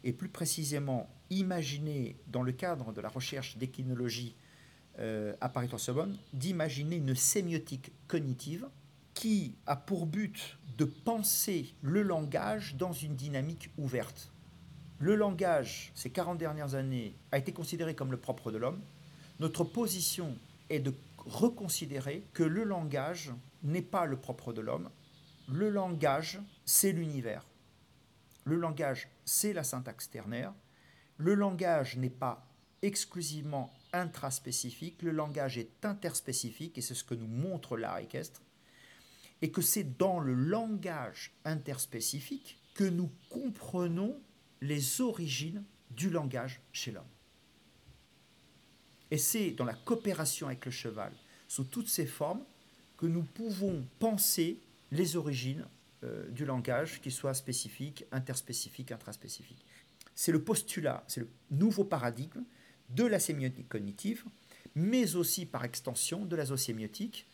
et 0.03 0.13
plus 0.13 0.29
précisément 0.29 1.09
imaginer, 1.29 2.15
dans 2.27 2.41
le 2.41 2.51
cadre 2.51 2.91
de 2.91 3.01
la 3.01 3.09
recherche 3.09 3.57
d'équinologie 3.57 4.35
euh, 4.99 5.35
à 5.41 5.49
Paris-Sorbonne, 5.49 6.17
d'imaginer 6.33 6.95
une 6.95 7.15
sémiotique 7.15 7.91
cognitive 8.07 8.67
qui 9.13 9.55
a 9.65 9.75
pour 9.75 10.05
but 10.05 10.57
de 10.77 10.85
penser 10.85 11.73
le 11.81 12.01
langage 12.01 12.75
dans 12.75 12.93
une 12.93 13.15
dynamique 13.15 13.69
ouverte. 13.77 14.31
Le 14.99 15.15
langage, 15.15 15.91
ces 15.95 16.09
40 16.09 16.37
dernières 16.37 16.75
années, 16.75 17.15
a 17.31 17.37
été 17.37 17.51
considéré 17.51 17.95
comme 17.95 18.11
le 18.11 18.17
propre 18.17 18.51
de 18.51 18.57
l'homme. 18.57 18.81
Notre 19.39 19.63
position 19.63 20.35
est 20.69 20.79
de 20.79 20.93
reconsidérer 21.17 22.23
que 22.33 22.43
le 22.43 22.63
langage 22.63 23.31
n'est 23.63 23.81
pas 23.81 24.05
le 24.05 24.17
propre 24.17 24.53
de 24.53 24.61
l'homme. 24.61 24.89
Le 25.47 25.69
langage, 25.69 26.39
c'est 26.65 26.91
l'univers. 26.91 27.45
Le 28.43 28.55
langage, 28.55 29.09
c'est 29.25 29.53
la 29.53 29.63
syntaxe 29.63 30.09
ternaire. 30.09 30.53
Le 31.17 31.33
langage 31.33 31.97
n'est 31.97 32.09
pas 32.09 32.47
exclusivement 32.81 33.73
intraspécifique, 33.93 35.01
le 35.01 35.11
langage 35.11 35.57
est 35.57 35.85
interspécifique, 35.85 36.77
et 36.77 36.81
c'est 36.81 36.93
ce 36.93 37.03
que 37.03 37.15
nous 37.15 37.27
montre 37.27 37.77
l'art 37.77 37.97
équestre, 37.99 38.41
et 39.41 39.51
que 39.51 39.61
c'est 39.61 39.97
dans 39.97 40.19
le 40.19 40.33
langage 40.33 41.33
interspécifique 41.45 42.59
que 42.75 42.83
nous 42.83 43.09
comprenons 43.29 44.19
les 44.61 45.01
origines 45.01 45.63
du 45.91 46.09
langage 46.09 46.61
chez 46.73 46.91
l'homme. 46.91 47.03
Et 49.11 49.17
c'est 49.17 49.51
dans 49.51 49.65
la 49.65 49.73
coopération 49.73 50.47
avec 50.47 50.65
le 50.65 50.71
cheval, 50.71 51.13
sous 51.47 51.63
toutes 51.63 51.87
ses 51.87 52.05
formes, 52.05 52.43
que 53.05 53.11
nous 53.11 53.21
pouvons 53.21 53.85
penser 53.99 54.59
les 54.91 55.15
origines 55.15 55.67
euh, 56.03 56.27
du 56.29 56.43
langage, 56.43 57.01
qu'il 57.01 57.11
soit 57.11 57.35
spécifique, 57.35 58.03
interspécifique, 58.11 58.91
intraspécifique. 58.91 59.63
C'est 60.15 60.31
le 60.31 60.43
postulat, 60.43 61.03
c'est 61.07 61.19
le 61.19 61.29
nouveau 61.51 61.83
paradigme 61.83 62.41
de 62.89 63.03
la 63.03 63.19
sémiotique 63.19 63.69
cognitive, 63.69 64.23
mais 64.73 65.15
aussi 65.15 65.45
par 65.45 65.65
extension 65.65 66.25
de 66.25 66.35
la 66.35 66.45
zoosémiotique, 66.45 67.27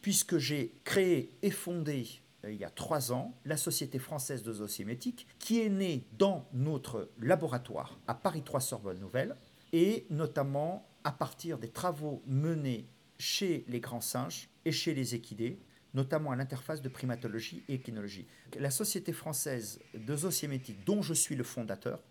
puisque 0.00 0.38
j'ai 0.38 0.72
créé 0.84 1.28
et 1.42 1.50
fondé 1.50 2.06
euh, 2.44 2.52
il 2.52 2.58
y 2.58 2.64
a 2.64 2.70
trois 2.70 3.12
ans 3.12 3.34
la 3.44 3.58
Société 3.58 3.98
française 3.98 4.42
de 4.42 4.54
zoosémiotique, 4.54 5.26
qui 5.38 5.60
est 5.60 5.68
née 5.68 6.06
dans 6.16 6.48
notre 6.54 7.10
laboratoire 7.20 7.98
à 8.06 8.14
Paris 8.14 8.42
3 8.42 8.60
Sorbonne 8.60 9.00
Nouvelle, 9.00 9.36
et 9.74 10.06
notamment 10.08 10.88
à 11.04 11.12
partir 11.12 11.58
des 11.58 11.68
travaux 11.68 12.22
menés 12.26 12.86
chez 13.20 13.64
les 13.68 13.80
grands 13.80 14.00
singes 14.00 14.48
et 14.64 14.72
chez 14.72 14.94
les 14.94 15.14
équidés, 15.14 15.60
notamment 15.94 16.32
à 16.32 16.36
l'interface 16.36 16.82
de 16.82 16.88
primatologie 16.88 17.62
et 17.68 17.74
équinologie. 17.74 18.26
La 18.58 18.70
Société 18.70 19.12
française 19.12 19.80
de 19.94 20.16
zoosimétique, 20.16 20.84
dont 20.84 21.02
je 21.02 21.14
suis 21.14 21.36
le 21.36 21.44
fondateur, 21.44 22.02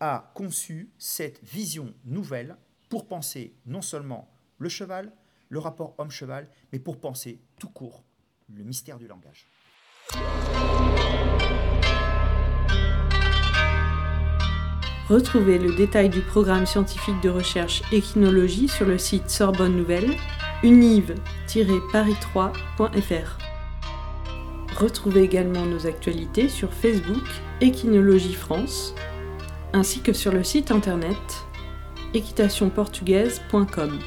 a 0.00 0.32
conçu 0.34 0.90
cette 0.98 1.42
vision 1.44 1.94
nouvelle 2.04 2.56
pour 2.88 3.06
penser 3.06 3.54
non 3.66 3.82
seulement 3.82 4.28
le 4.58 4.68
cheval, 4.68 5.12
le 5.48 5.58
rapport 5.58 5.94
homme-cheval, 5.98 6.48
mais 6.72 6.78
pour 6.78 6.98
penser 6.98 7.40
tout 7.58 7.70
court 7.70 8.04
le 8.52 8.64
mystère 8.64 8.98
du 8.98 9.06
langage. 9.06 9.46
Retrouvez 15.08 15.58
le 15.58 15.74
détail 15.74 16.10
du 16.10 16.20
programme 16.20 16.66
scientifique 16.66 17.20
de 17.22 17.30
recherche 17.30 17.82
équinologie 17.92 18.68
sur 18.68 18.86
le 18.86 18.98
site 18.98 19.30
Sorbonne 19.30 19.74
Nouvelle 19.74 20.14
univ-paris3.fr. 20.62 23.38
Retrouvez 24.76 25.22
également 25.22 25.66
nos 25.66 25.86
actualités 25.86 26.48
sur 26.48 26.72
Facebook 26.72 27.24
Équinologie 27.60 28.34
France, 28.34 28.94
ainsi 29.72 30.00
que 30.00 30.12
sur 30.12 30.32
le 30.32 30.44
site 30.44 30.70
internet 30.70 31.16
équitationportugaise.com. 32.14 33.98